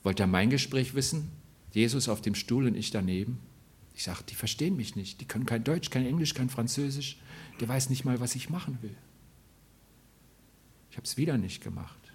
Wollt 0.04 0.20
ihr 0.20 0.28
mein 0.28 0.50
Gespräch 0.50 0.94
wissen? 0.94 1.32
Jesus 1.72 2.10
auf 2.10 2.22
dem 2.22 2.36
Stuhl 2.36 2.66
und 2.68 2.76
ich 2.76 2.92
daneben? 2.92 3.40
Ich 3.94 4.04
sage, 4.04 4.24
die 4.30 4.36
verstehen 4.36 4.76
mich 4.76 4.96
nicht. 4.96 5.22
Die 5.22 5.26
können 5.26 5.46
kein 5.46 5.64
Deutsch, 5.64 5.90
kein 5.90 6.06
Englisch, 6.06 6.34
kein 6.34 6.50
Französisch. 6.50 7.18
Der 7.62 7.68
weiß 7.68 7.90
nicht 7.90 8.04
mal, 8.04 8.20
was 8.20 8.36
ich 8.36 8.50
machen 8.50 8.78
will. 8.82 8.96
Ich 10.92 10.98
habe 10.98 11.06
es 11.06 11.18
wieder 11.18 11.38
nicht 11.38 11.64
gemacht. 11.64 12.07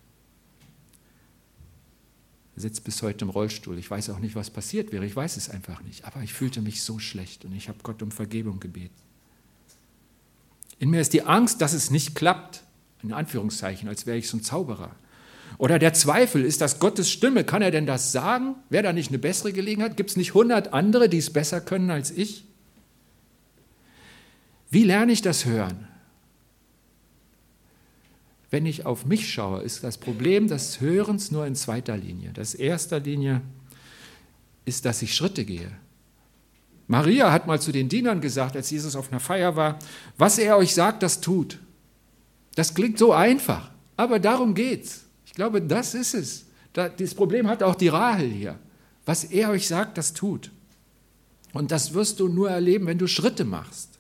Er 2.57 2.63
sitzt 2.63 2.85
bis 2.85 3.03
heute 3.03 3.25
im 3.25 3.31
Rollstuhl. 3.31 3.79
Ich 3.79 3.91
weiß 3.91 4.11
auch 4.11 4.19
nicht, 4.19 4.35
was 4.35 4.51
passiert 4.51 4.93
wäre. 4.93 5.07
Ich 5.07 5.17
weiß 5.17 5.37
es 5.37 5.49
einfach 5.49 5.83
nicht. 5.83 6.05
Aber 6.05 6.23
ich 6.23 6.33
fühlte 6.33 6.61
mich 6.61 6.83
so 6.83 6.99
schlecht 6.99 7.45
und 7.45 7.53
ich 7.55 7.69
habe 7.69 7.79
Gott 7.83 8.03
um 8.03 8.11
Vergebung 8.11 8.61
gebeten. 8.61 8.95
In 10.79 10.91
mir 10.91 11.01
ist 11.01 11.13
die 11.13 11.23
Angst, 11.23 11.61
dass 11.61 11.73
es 11.73 11.91
nicht 11.91 12.15
klappt. 12.15 12.63
In 13.03 13.13
Anführungszeichen, 13.13 13.88
als 13.88 14.07
wäre 14.07 14.19
ich 14.19 14.29
so 14.29 14.37
ein 14.37 14.43
Zauberer. 14.43 14.95
Oder 15.59 15.79
der 15.79 15.93
Zweifel, 15.93 16.45
ist 16.45 16.61
das 16.61 16.79
Gottes 16.79 17.11
Stimme? 17.11 17.45
Kann 17.45 17.62
er 17.62 17.71
denn 17.71 17.87
das 17.87 18.12
sagen? 18.12 18.55
Wäre 18.69 18.85
da 18.85 18.93
nicht 18.93 19.11
eine 19.11 19.19
bessere 19.19 19.53
Gelegenheit? 19.53 19.97
Gibt 19.97 20.11
es 20.11 20.17
nicht 20.17 20.35
hundert 20.35 20.73
andere, 20.73 21.09
die 21.09 21.19
es 21.19 21.31
besser 21.31 21.61
können 21.61 21.91
als 21.91 22.11
ich? 22.11 22.45
Wie 24.71 24.85
lerne 24.85 25.12
ich 25.12 25.23
das 25.23 25.45
Hören? 25.45 25.88
Wenn 28.53 28.67
ich 28.67 28.85
auf 28.85 29.07
mich 29.07 29.33
schaue, 29.33 29.62
ist 29.62 29.83
das 29.83 29.97
Problem 29.97 30.47
des 30.47 30.83
Hörens 30.83 31.31
nur 31.31 31.47
in 31.47 31.55
zweiter 31.55 31.97
Linie. 31.97 32.33
Das 32.35 32.55
erster 32.55 33.01
Linie 33.01 33.41
ist, 34.67 34.85
dass 34.85 35.01
ich 35.01 35.15
Schritte 35.15 35.47
gehe. 35.47 35.73
Maria 36.87 37.33
hat 37.33 37.47
mal 37.47 37.62
zu 37.62 37.73
den 37.73 37.88
Dienern 37.88 38.21
gesagt, 38.21 38.55
als 38.55 38.69
Jesus 38.69 38.95
auf 38.95 39.11
einer 39.11 39.21
Feier 39.21 39.57
war, 39.57 39.79
was 40.19 40.37
er 40.37 40.59
euch 40.59 40.75
sagt, 40.75 41.03
das 41.03 41.23
tut. 41.23 41.61
Das 42.55 42.75
klingt 42.75 42.99
so 42.99 43.15
einfach, 43.15 43.71
aber 43.97 44.19
darum 44.19 44.55
geht's. 44.55 45.07
Ich 45.25 45.33
glaube, 45.33 45.62
das 45.62 45.95
ist 45.95 46.12
es. 46.12 46.45
Das 46.75 47.15
Problem 47.15 47.49
hat 47.49 47.62
auch 47.62 47.75
die 47.75 47.88
Rahel 47.88 48.29
hier. 48.29 48.59
Was 49.07 49.25
er 49.25 49.49
euch 49.49 49.67
sagt, 49.67 49.97
das 49.97 50.12
tut. 50.12 50.51
Und 51.55 51.71
das 51.71 51.95
wirst 51.95 52.21
du 52.21 52.29
nur 52.29 52.51
erleben, 52.51 52.87
wenn 52.87 52.99
du 52.99 53.07
Schritte 53.07 53.47
machst. 53.47 53.99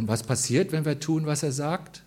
Und 0.00 0.08
was 0.08 0.22
passiert, 0.22 0.72
wenn 0.72 0.86
wir 0.86 0.98
tun, 0.98 1.26
was 1.26 1.42
er 1.42 1.52
sagt? 1.52 2.02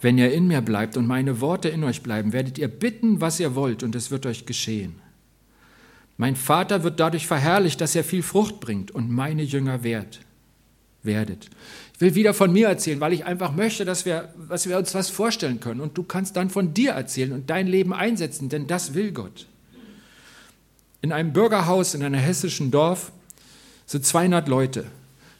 Wenn 0.00 0.18
ihr 0.18 0.32
in 0.32 0.46
mir 0.46 0.60
bleibt 0.60 0.96
und 0.96 1.04
meine 1.04 1.40
Worte 1.40 1.68
in 1.68 1.82
euch 1.82 2.00
bleiben, 2.00 2.32
werdet 2.32 2.58
ihr 2.58 2.68
bitten, 2.68 3.20
was 3.20 3.40
ihr 3.40 3.56
wollt, 3.56 3.82
und 3.82 3.96
es 3.96 4.12
wird 4.12 4.24
euch 4.24 4.46
geschehen. 4.46 4.94
Mein 6.16 6.36
Vater 6.36 6.84
wird 6.84 7.00
dadurch 7.00 7.26
verherrlicht, 7.26 7.80
dass 7.80 7.96
er 7.96 8.04
viel 8.04 8.22
Frucht 8.22 8.60
bringt 8.60 8.92
und 8.92 9.10
meine 9.10 9.42
Jünger 9.42 9.82
wert, 9.82 10.20
werdet. 11.02 11.50
Ich 11.94 12.00
will 12.00 12.14
wieder 12.14 12.34
von 12.34 12.52
mir 12.52 12.68
erzählen, 12.68 13.00
weil 13.00 13.12
ich 13.12 13.24
einfach 13.24 13.52
möchte, 13.52 13.84
dass 13.84 14.04
wir, 14.04 14.32
dass 14.48 14.68
wir 14.68 14.78
uns 14.78 14.94
was 14.94 15.10
vorstellen 15.10 15.58
können. 15.58 15.80
Und 15.80 15.98
du 15.98 16.04
kannst 16.04 16.36
dann 16.36 16.50
von 16.50 16.72
dir 16.72 16.92
erzählen 16.92 17.32
und 17.32 17.50
dein 17.50 17.66
Leben 17.66 17.92
einsetzen, 17.92 18.48
denn 18.48 18.68
das 18.68 18.94
will 18.94 19.10
Gott. 19.10 19.48
In 21.02 21.10
einem 21.10 21.32
Bürgerhaus 21.32 21.94
in 21.94 22.04
einem 22.04 22.20
hessischen 22.20 22.70
Dorf 22.70 23.10
sind 23.86 24.06
200 24.06 24.46
Leute. 24.46 24.86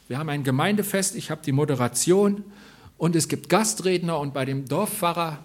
Wir 0.07 0.19
haben 0.19 0.29
ein 0.29 0.43
Gemeindefest, 0.43 1.15
ich 1.15 1.31
habe 1.31 1.41
die 1.43 1.51
Moderation 1.51 2.43
und 2.97 3.15
es 3.15 3.27
gibt 3.27 3.49
Gastredner 3.49 4.19
und 4.19 4.33
bei 4.33 4.45
dem 4.45 4.65
Dorfpfarrer, 4.65 5.39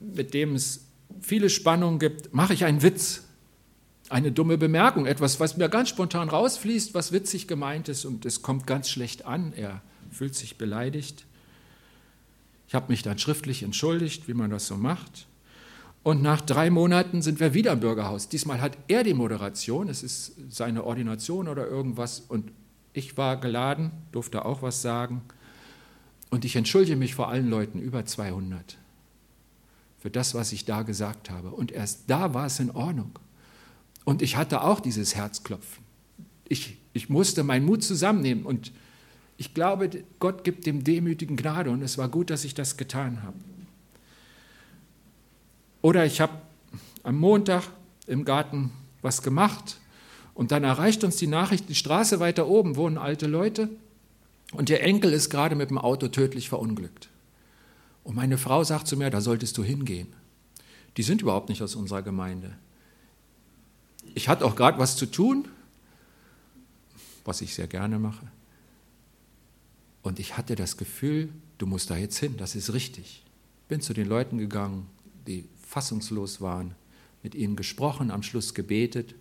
mit 0.00 0.34
dem 0.34 0.56
es 0.56 0.86
viele 1.20 1.50
Spannungen 1.50 1.98
gibt, 1.98 2.34
mache 2.34 2.52
ich 2.52 2.64
einen 2.64 2.82
Witz, 2.82 3.24
eine 4.08 4.32
dumme 4.32 4.58
Bemerkung, 4.58 5.06
etwas, 5.06 5.38
was 5.38 5.56
mir 5.56 5.68
ganz 5.68 5.88
spontan 5.88 6.28
rausfließt, 6.28 6.94
was 6.94 7.12
witzig 7.12 7.46
gemeint 7.46 7.88
ist 7.88 8.04
und 8.04 8.26
es 8.26 8.42
kommt 8.42 8.66
ganz 8.66 8.88
schlecht 8.88 9.24
an. 9.24 9.52
Er 9.52 9.82
fühlt 10.10 10.34
sich 10.34 10.58
beleidigt. 10.58 11.26
Ich 12.66 12.74
habe 12.74 12.90
mich 12.90 13.02
dann 13.02 13.18
schriftlich 13.18 13.62
entschuldigt, 13.62 14.26
wie 14.26 14.34
man 14.34 14.50
das 14.50 14.66
so 14.66 14.76
macht. 14.76 15.28
Und 16.02 16.22
nach 16.22 16.40
drei 16.40 16.70
Monaten 16.70 17.22
sind 17.22 17.38
wir 17.38 17.54
wieder 17.54 17.72
im 17.72 17.80
Bürgerhaus. 17.80 18.28
Diesmal 18.28 18.60
hat 18.60 18.76
er 18.88 19.04
die 19.04 19.14
Moderation, 19.14 19.88
es 19.88 20.02
ist 20.02 20.32
seine 20.48 20.84
Ordination 20.84 21.46
oder 21.46 21.68
irgendwas 21.68 22.20
und 22.20 22.50
ich 22.92 23.16
war 23.16 23.38
geladen, 23.38 23.92
durfte 24.12 24.44
auch 24.44 24.62
was 24.62 24.82
sagen. 24.82 25.22
Und 26.30 26.44
ich 26.44 26.56
entschuldige 26.56 26.96
mich 26.96 27.14
vor 27.14 27.28
allen 27.28 27.48
Leuten, 27.48 27.80
über 27.80 28.04
200, 28.04 28.78
für 29.98 30.10
das, 30.10 30.34
was 30.34 30.52
ich 30.52 30.64
da 30.64 30.82
gesagt 30.82 31.30
habe. 31.30 31.50
Und 31.50 31.72
erst 31.72 32.04
da 32.08 32.34
war 32.34 32.46
es 32.46 32.60
in 32.60 32.70
Ordnung. 32.70 33.18
Und 34.04 34.22
ich 34.22 34.36
hatte 34.36 34.62
auch 34.62 34.80
dieses 34.80 35.14
Herzklopfen. 35.14 35.84
Ich, 36.48 36.78
ich 36.92 37.08
musste 37.08 37.44
meinen 37.44 37.66
Mut 37.66 37.84
zusammennehmen. 37.84 38.44
Und 38.44 38.72
ich 39.36 39.54
glaube, 39.54 39.90
Gott 40.18 40.44
gibt 40.44 40.66
dem 40.66 40.84
Demütigen 40.84 41.36
Gnade. 41.36 41.70
Und 41.70 41.82
es 41.82 41.98
war 41.98 42.08
gut, 42.08 42.30
dass 42.30 42.44
ich 42.44 42.54
das 42.54 42.76
getan 42.76 43.22
habe. 43.22 43.36
Oder 45.82 46.04
ich 46.04 46.20
habe 46.20 46.32
am 47.02 47.16
Montag 47.18 47.64
im 48.06 48.24
Garten 48.24 48.72
was 49.02 49.22
gemacht 49.22 49.80
und 50.34 50.52
dann 50.52 50.64
erreicht 50.64 51.04
uns 51.04 51.16
die 51.16 51.26
Nachricht, 51.26 51.68
die 51.68 51.74
Straße 51.74 52.20
weiter 52.20 52.46
oben 52.46 52.76
wohnen 52.76 52.98
alte 52.98 53.26
Leute 53.26 53.68
und 54.52 54.70
ihr 54.70 54.80
Enkel 54.80 55.12
ist 55.12 55.30
gerade 55.30 55.54
mit 55.54 55.70
dem 55.70 55.78
Auto 55.78 56.08
tödlich 56.08 56.48
verunglückt. 56.48 57.08
Und 58.04 58.16
meine 58.16 58.38
Frau 58.38 58.64
sagt 58.64 58.86
zu 58.86 58.96
mir, 58.96 59.10
da 59.10 59.20
solltest 59.20 59.58
du 59.58 59.64
hingehen. 59.64 60.08
Die 60.96 61.02
sind 61.02 61.22
überhaupt 61.22 61.48
nicht 61.48 61.62
aus 61.62 61.74
unserer 61.74 62.02
Gemeinde. 62.02 62.56
Ich 64.14 64.28
hatte 64.28 64.44
auch 64.44 64.56
gerade 64.56 64.78
was 64.78 64.96
zu 64.96 65.06
tun, 65.06 65.46
was 67.24 67.40
ich 67.40 67.54
sehr 67.54 67.66
gerne 67.66 67.98
mache. 67.98 68.26
Und 70.02 70.18
ich 70.18 70.36
hatte 70.36 70.56
das 70.56 70.76
Gefühl, 70.76 71.28
du 71.58 71.66
musst 71.66 71.90
da 71.90 71.96
jetzt 71.96 72.18
hin, 72.18 72.36
das 72.38 72.54
ist 72.54 72.72
richtig. 72.72 73.22
Bin 73.68 73.80
zu 73.80 73.92
den 73.92 74.08
Leuten 74.08 74.38
gegangen, 74.38 74.86
die 75.26 75.44
fassungslos 75.60 76.40
waren, 76.40 76.74
mit 77.22 77.34
ihnen 77.34 77.54
gesprochen, 77.54 78.10
am 78.10 78.22
Schluss 78.22 78.54
gebetet 78.54 79.14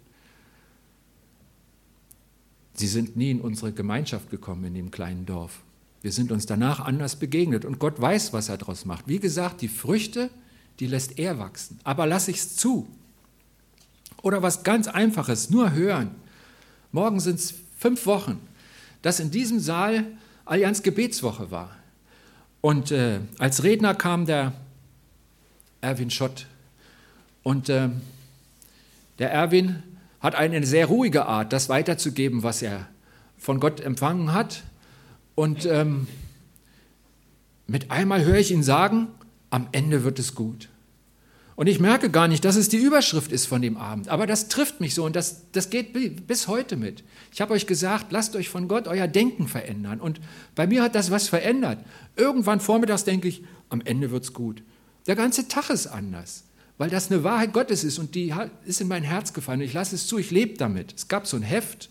Sie 2.80 2.88
sind 2.88 3.18
nie 3.18 3.32
in 3.32 3.42
unsere 3.42 3.74
Gemeinschaft 3.74 4.30
gekommen 4.30 4.64
in 4.64 4.74
dem 4.74 4.90
kleinen 4.90 5.26
Dorf. 5.26 5.64
Wir 6.02 6.14
sind 6.14 6.32
uns 6.32 6.46
danach 6.46 6.80
anders 6.80 7.18
begegnet 7.18 7.66
und 7.66 7.78
Gott 7.78 8.00
weiß, 8.00 8.32
was 8.32 8.48
er 8.48 8.58
daraus 8.58 8.86
macht. 8.86 9.06
Wie 9.06 9.20
gesagt, 9.20 9.60
die 9.60 9.68
Früchte, 9.68 10.30
die 10.80 10.88
lässt 10.88 11.20
er 11.20 11.40
wachsen. 11.40 11.78
Aber 11.84 12.08
lasse 12.08 12.32
ich 12.32 12.38
es 12.38 12.56
zu. 12.56 12.88
Oder 14.22 14.42
was 14.44 14.64
ganz 14.64 14.88
Einfaches, 14.88 15.50
nur 15.50 15.74
hören. 15.74 16.12
Morgen 16.94 17.20
sind 17.20 17.40
es 17.40 17.54
fünf 17.78 18.06
Wochen, 18.06 18.40
dass 19.02 19.20
in 19.20 19.30
diesem 19.30 19.60
Saal 19.60 20.06
Allianz 20.46 20.82
Gebetswoche 20.82 21.52
war. 21.52 21.76
Und 22.62 22.92
äh, 22.92 23.20
als 23.40 23.64
Redner 23.64 23.94
kam 23.94 24.26
der 24.26 24.54
Erwin 25.82 26.12
Schott. 26.12 26.46
Und 27.44 27.68
äh, 27.68 27.90
der 29.20 29.34
Erwin 29.34 29.84
hat 30.20 30.36
eine 30.36 30.66
sehr 30.66 30.88
ruhige 30.88 31.26
Art, 31.26 31.54
das 31.54 31.70
weiterzugeben, 31.70 32.44
was 32.44 32.62
er 32.62 32.88
von 33.38 33.60
Gott 33.60 33.80
empfangen 33.80 34.34
hat. 34.34 34.64
Und 35.36 35.66
ähm, 35.66 36.08
mit 37.68 37.92
einmal 37.92 38.26
höre 38.26 38.38
ich 38.38 38.52
ihn 38.52 38.64
sagen, 38.64 39.08
am 39.50 39.68
Ende 39.72 40.04
wird 40.04 40.20
es 40.20 40.36
gut. 40.36 40.70
Und 41.56 41.68
ich 41.68 41.82
merke 41.82 42.10
gar 42.10 42.30
nicht, 42.30 42.46
dass 42.46 42.56
es 42.56 42.70
die 42.70 42.78
Überschrift 42.78 43.34
ist 43.34 43.46
von 43.46 43.62
dem 43.62 43.76
Abend. 43.76 44.08
Aber 44.08 44.26
das 44.26 44.48
trifft 44.48 44.80
mich 44.80 44.96
so 44.96 45.04
und 45.04 45.16
das, 45.16 45.52
das 45.52 45.70
geht 45.70 46.26
bis 46.26 46.48
heute 46.48 46.78
mit. 46.78 47.04
Ich 47.34 47.42
habe 47.42 47.54
euch 47.54 47.68
gesagt, 47.68 48.14
lasst 48.14 48.38
euch 48.38 48.48
von 48.48 48.70
Gott 48.70 48.88
euer 48.88 49.08
Denken 49.08 49.46
verändern. 49.48 50.00
Und 50.00 50.22
bei 50.56 50.68
mir 50.68 50.82
hat 50.82 50.96
das 50.96 51.12
was 51.12 51.28
verändert. 51.28 51.80
Irgendwann 52.16 52.62
vormittags 52.62 53.04
denke 53.04 53.28
ich, 53.28 53.44
am 53.68 53.82
Ende 53.82 54.10
wird 54.10 54.24
es 54.24 54.34
gut. 54.34 54.64
Der 55.06 55.18
ganze 55.18 55.50
Tag 55.50 55.70
ist 55.70 55.88
anders, 55.88 56.46
weil 56.80 56.90
das 56.90 57.12
eine 57.12 57.26
Wahrheit 57.26 57.52
Gottes 57.52 57.84
ist 57.84 58.00
und 58.00 58.16
die 58.16 58.34
ist 58.66 58.80
in 58.80 58.88
mein 58.88 59.04
Herz 59.04 59.34
gefallen. 59.34 59.60
Ich 59.60 59.74
lasse 59.74 59.96
es 59.96 60.08
zu, 60.08 60.18
ich 60.18 60.32
lebe 60.32 60.58
damit. 60.58 60.94
Es 60.96 61.10
gab 61.10 61.28
so 61.28 61.36
ein 61.36 61.44
Heft 61.44 61.90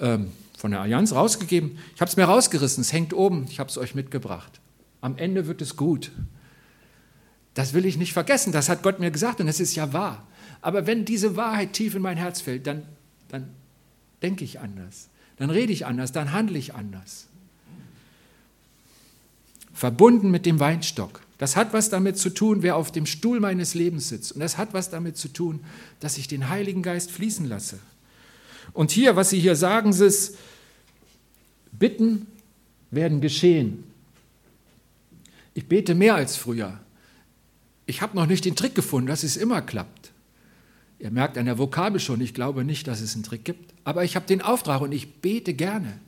ähm, 0.00 0.32
von 0.56 0.70
der 0.70 0.80
Allianz 0.80 1.12
rausgegeben. 1.12 1.78
Ich 1.94 2.00
habe 2.00 2.08
es 2.08 2.16
mir 2.16 2.24
rausgerissen, 2.24 2.80
es 2.80 2.94
hängt 2.94 3.12
oben, 3.12 3.46
ich 3.50 3.60
habe 3.60 3.68
es 3.68 3.76
euch 3.76 3.94
mitgebracht. 3.94 4.60
Am 5.02 5.18
Ende 5.18 5.46
wird 5.46 5.60
es 5.60 5.76
gut. 5.76 6.12
Das 7.52 7.74
will 7.74 7.84
ich 7.84 7.98
nicht 7.98 8.14
vergessen, 8.14 8.52
das 8.52 8.70
hat 8.70 8.82
Gott 8.82 9.00
mir 9.00 9.10
gesagt 9.10 9.38
und 9.42 9.48
es 9.48 9.60
ist 9.60 9.74
ja 9.74 9.92
wahr. 9.92 10.26
Aber 10.62 10.86
wenn 10.86 11.04
diese 11.04 11.36
Wahrheit 11.36 11.74
tief 11.74 11.94
in 11.94 12.00
mein 12.00 12.16
Herz 12.16 12.40
fällt, 12.40 12.66
dann, 12.66 12.84
dann 13.28 13.50
denke 14.22 14.44
ich 14.44 14.60
anders, 14.60 15.10
dann 15.36 15.50
rede 15.50 15.74
ich 15.74 15.84
anders, 15.84 16.10
dann 16.10 16.32
handle 16.32 16.56
ich 16.58 16.74
anders. 16.74 17.26
Verbunden 19.72 20.30
mit 20.30 20.46
dem 20.46 20.60
Weinstock. 20.60 21.20
Das 21.38 21.56
hat 21.56 21.72
was 21.72 21.90
damit 21.90 22.18
zu 22.18 22.30
tun, 22.30 22.62
wer 22.62 22.76
auf 22.76 22.92
dem 22.92 23.06
Stuhl 23.06 23.40
meines 23.40 23.74
Lebens 23.74 24.08
sitzt. 24.08 24.32
Und 24.32 24.40
das 24.40 24.58
hat 24.58 24.74
was 24.74 24.90
damit 24.90 25.16
zu 25.16 25.28
tun, 25.28 25.60
dass 26.00 26.18
ich 26.18 26.28
den 26.28 26.48
Heiligen 26.48 26.82
Geist 26.82 27.10
fließen 27.10 27.48
lasse. 27.48 27.78
Und 28.72 28.90
hier, 28.90 29.16
was 29.16 29.30
Sie 29.30 29.40
hier 29.40 29.56
sagen, 29.56 29.90
ist, 29.90 30.36
Bitten 31.72 32.26
werden 32.90 33.20
geschehen. 33.20 33.84
Ich 35.54 35.66
bete 35.66 35.94
mehr 35.94 36.14
als 36.14 36.36
früher 36.36 36.78
ich 37.86 38.00
habe 38.00 38.16
noch 38.16 38.26
nicht 38.26 38.44
den 38.44 38.56
Trick 38.56 38.74
gefunden, 38.74 39.08
dass 39.08 39.22
es 39.22 39.36
immer 39.36 39.62
klappt. 39.62 40.12
Ihr 40.98 41.10
merkt 41.10 41.36
an 41.36 41.46
der 41.46 41.58
Vokabel 41.58 42.00
schon, 42.00 42.20
ich 42.20 42.32
glaube 42.32 42.64
nicht, 42.64 42.86
dass 42.86 43.00
es 43.00 43.14
einen 43.14 43.24
Trick 43.24 43.44
gibt. 43.44 43.74
Aber 43.84 44.04
ich 44.04 44.14
habe 44.14 44.26
den 44.26 44.40
Auftrag 44.40 44.80
und 44.80 44.92
ich 44.92 45.16
bete 45.16 45.52
gerne. 45.52 45.98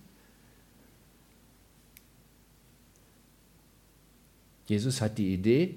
Jesus 4.67 5.01
hat 5.01 5.19
die 5.19 5.33
Idee, 5.33 5.77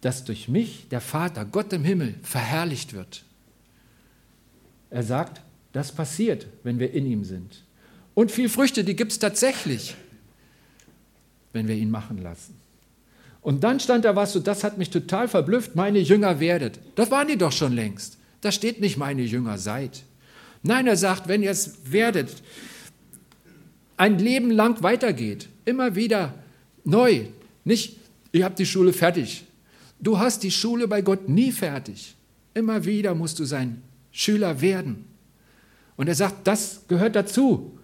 dass 0.00 0.24
durch 0.24 0.48
mich 0.48 0.88
der 0.90 1.00
Vater, 1.00 1.44
Gott 1.44 1.72
im 1.72 1.84
Himmel, 1.84 2.14
verherrlicht 2.22 2.92
wird. 2.92 3.24
Er 4.90 5.02
sagt, 5.02 5.40
das 5.72 5.92
passiert, 5.92 6.46
wenn 6.64 6.78
wir 6.78 6.92
in 6.92 7.06
ihm 7.06 7.24
sind. 7.24 7.62
Und 8.14 8.30
viel 8.30 8.48
Früchte, 8.48 8.84
die 8.84 8.96
gibt 8.96 9.12
es 9.12 9.18
tatsächlich, 9.18 9.94
wenn 11.52 11.68
wir 11.68 11.76
ihn 11.76 11.90
machen 11.90 12.18
lassen. 12.18 12.56
Und 13.40 13.64
dann 13.64 13.80
stand 13.80 14.04
da 14.04 14.14
was, 14.14 14.36
und 14.36 14.46
das 14.46 14.64
hat 14.64 14.78
mich 14.78 14.90
total 14.90 15.28
verblüfft, 15.28 15.74
meine 15.74 15.98
Jünger 15.98 16.40
werdet. 16.40 16.78
Das 16.94 17.10
waren 17.10 17.28
die 17.28 17.38
doch 17.38 17.52
schon 17.52 17.72
längst. 17.72 18.18
Da 18.40 18.52
steht 18.52 18.80
nicht, 18.80 18.96
meine 18.96 19.22
Jünger 19.22 19.58
seid. 19.58 20.02
Nein, 20.62 20.86
er 20.86 20.96
sagt, 20.96 21.26
wenn 21.26 21.42
ihr 21.42 21.50
es 21.50 21.92
werdet, 21.92 22.42
ein 23.96 24.18
Leben 24.18 24.50
lang 24.50 24.82
weitergeht, 24.82 25.48
immer 25.64 25.94
wieder 25.96 26.34
neu. 26.84 27.26
Nicht, 27.64 27.98
ihr 28.32 28.44
habt 28.44 28.58
die 28.58 28.66
Schule 28.66 28.92
fertig. 28.92 29.44
Du 30.00 30.18
hast 30.18 30.42
die 30.42 30.50
Schule 30.50 30.88
bei 30.88 31.00
Gott 31.02 31.28
nie 31.28 31.52
fertig. 31.52 32.16
Immer 32.54 32.84
wieder 32.84 33.14
musst 33.14 33.38
du 33.38 33.44
sein 33.44 33.82
Schüler 34.10 34.60
werden. 34.60 35.04
Und 35.96 36.08
er 36.08 36.14
sagt, 36.14 36.46
das 36.46 36.84
gehört 36.88 37.16
dazu. 37.16 37.78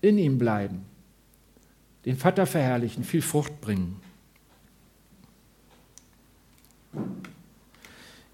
In 0.00 0.18
ihm 0.18 0.38
bleiben. 0.38 0.82
Den 2.04 2.16
Vater 2.16 2.46
verherrlichen, 2.46 3.04
viel 3.04 3.22
Frucht 3.22 3.60
bringen. 3.60 3.96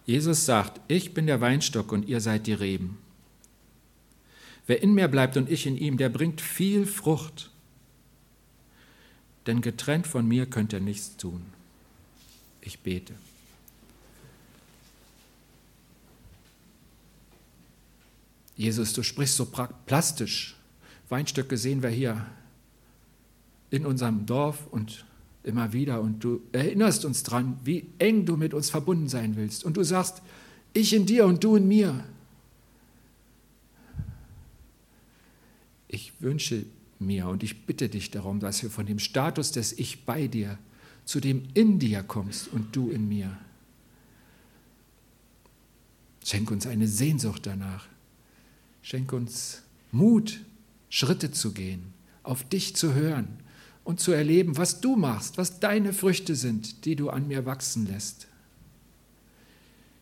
Jesus 0.04 0.44
sagt, 0.44 0.80
ich 0.88 1.14
bin 1.14 1.26
der 1.26 1.40
Weinstock 1.40 1.92
und 1.92 2.08
ihr 2.08 2.20
seid 2.20 2.46
die 2.46 2.52
Reben. 2.52 2.98
Wer 4.66 4.82
in 4.82 4.94
mir 4.94 5.08
bleibt 5.08 5.36
und 5.36 5.50
ich 5.50 5.66
in 5.66 5.76
ihm, 5.76 5.96
der 5.96 6.08
bringt 6.08 6.40
viel 6.40 6.86
Frucht. 6.86 7.51
Denn 9.46 9.60
getrennt 9.60 10.06
von 10.06 10.26
mir 10.26 10.46
könnt 10.46 10.72
ihr 10.72 10.80
nichts 10.80 11.16
tun. 11.16 11.42
Ich 12.60 12.78
bete. 12.80 13.14
Jesus, 18.56 18.92
du 18.92 19.02
sprichst 19.02 19.36
so 19.36 19.46
plastisch. 19.86 20.56
Weinstöcke 21.08 21.56
sehen 21.56 21.82
wir 21.82 21.90
hier 21.90 22.26
in 23.70 23.86
unserem 23.86 24.26
Dorf 24.26 24.66
und 24.70 25.04
immer 25.44 25.72
wieder 25.72 26.00
und 26.00 26.22
du 26.22 26.42
erinnerst 26.52 27.04
uns 27.04 27.22
dran, 27.22 27.58
wie 27.64 27.86
eng 27.98 28.24
du 28.24 28.36
mit 28.36 28.54
uns 28.54 28.70
verbunden 28.70 29.08
sein 29.08 29.34
willst. 29.36 29.64
Und 29.64 29.76
du 29.76 29.82
sagst, 29.82 30.22
ich 30.72 30.92
in 30.92 31.06
dir 31.06 31.26
und 31.26 31.42
du 31.42 31.56
in 31.56 31.66
mir. 31.66 32.04
Ich 35.88 36.12
wünsche 36.20 36.64
mir 37.06 37.28
und 37.28 37.42
ich 37.42 37.66
bitte 37.66 37.88
dich 37.88 38.10
darum, 38.10 38.40
dass 38.40 38.62
wir 38.62 38.70
von 38.70 38.86
dem 38.86 38.98
Status 38.98 39.52
des 39.52 39.72
Ich 39.72 40.04
bei 40.04 40.26
dir 40.26 40.58
zu 41.04 41.20
dem 41.20 41.42
in 41.54 41.78
dir 41.78 42.02
kommst 42.02 42.48
und 42.48 42.74
du 42.74 42.90
in 42.90 43.08
mir. 43.08 43.36
Schenk 46.24 46.50
uns 46.50 46.66
eine 46.66 46.86
Sehnsucht 46.86 47.46
danach. 47.46 47.86
Schenk 48.82 49.12
uns 49.12 49.62
Mut, 49.90 50.40
Schritte 50.88 51.32
zu 51.32 51.52
gehen, 51.52 51.92
auf 52.22 52.44
dich 52.44 52.76
zu 52.76 52.94
hören 52.94 53.28
und 53.84 54.00
zu 54.00 54.12
erleben, 54.12 54.56
was 54.56 54.80
du 54.80 54.96
machst, 54.96 55.38
was 55.38 55.60
deine 55.60 55.92
Früchte 55.92 56.36
sind, 56.36 56.84
die 56.84 56.96
du 56.96 57.10
an 57.10 57.28
mir 57.28 57.46
wachsen 57.46 57.86
lässt. 57.86 58.28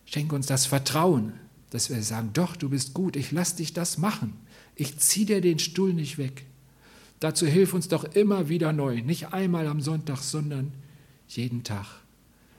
Schenk 0.05 0.33
uns 0.33 0.47
das 0.47 0.67
Vertrauen, 0.67 1.33
dass 1.71 1.89
wir 1.89 2.03
sagen, 2.03 2.31
doch, 2.33 2.57
du 2.57 2.69
bist 2.69 2.95
gut, 2.95 3.17
ich 3.17 3.31
lass 3.31 3.57
dich 3.57 3.73
das 3.73 3.97
machen. 3.97 4.35
Ich 4.75 4.99
zieh 4.99 5.25
dir 5.25 5.41
den 5.41 5.59
Stuhl 5.59 5.95
nicht 5.95 6.19
weg. 6.19 6.45
Dazu 7.20 7.46
hilf 7.46 7.74
uns 7.74 7.88
doch 7.88 8.04
immer 8.04 8.48
wieder 8.48 8.72
neu, 8.72 9.02
nicht 9.02 9.33
einmal 9.33 9.66
am 9.66 9.80
Sonntag, 9.80 10.18
sondern 10.18 10.72
jeden 11.28 11.62
Tag. 11.64 11.87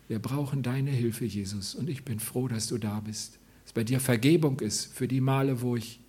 Wir 0.08 0.19
brauchen 0.19 0.62
deine 0.62 0.91
Hilfe, 0.91 1.26
Jesus, 1.26 1.74
und 1.74 1.89
ich 1.89 2.04
bin 2.06 2.19
froh, 2.19 2.47
dass 2.47 2.67
du 2.67 2.78
da 2.78 3.00
bist. 3.00 3.39
Dass 3.63 3.74
bei 3.74 3.84
dir 3.84 4.00
Vergebung 4.00 4.60
ist 4.60 4.93
für 4.93 5.08
die 5.08 5.21
Male, 5.21 5.62
wo 5.62 5.76
ich 5.76 6.00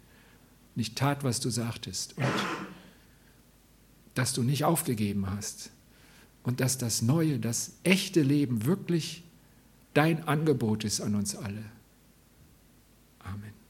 nicht 0.74 0.96
tat, 0.96 1.24
was 1.24 1.40
du 1.40 1.50
sagtest. 1.50 2.16
Und 2.18 2.26
dass 4.14 4.32
du 4.32 4.42
nicht 4.42 4.64
aufgegeben 4.64 5.30
hast 5.30 5.70
und 6.42 6.60
dass 6.60 6.78
das 6.78 7.02
neue, 7.02 7.38
das 7.38 7.72
echte 7.82 8.22
Leben 8.22 8.66
wirklich 8.66 9.22
dein 9.94 10.26
Angebot 10.26 10.84
ist 10.84 11.00
an 11.00 11.14
uns 11.14 11.36
alle. 11.36 11.64
Amen. 13.20 13.61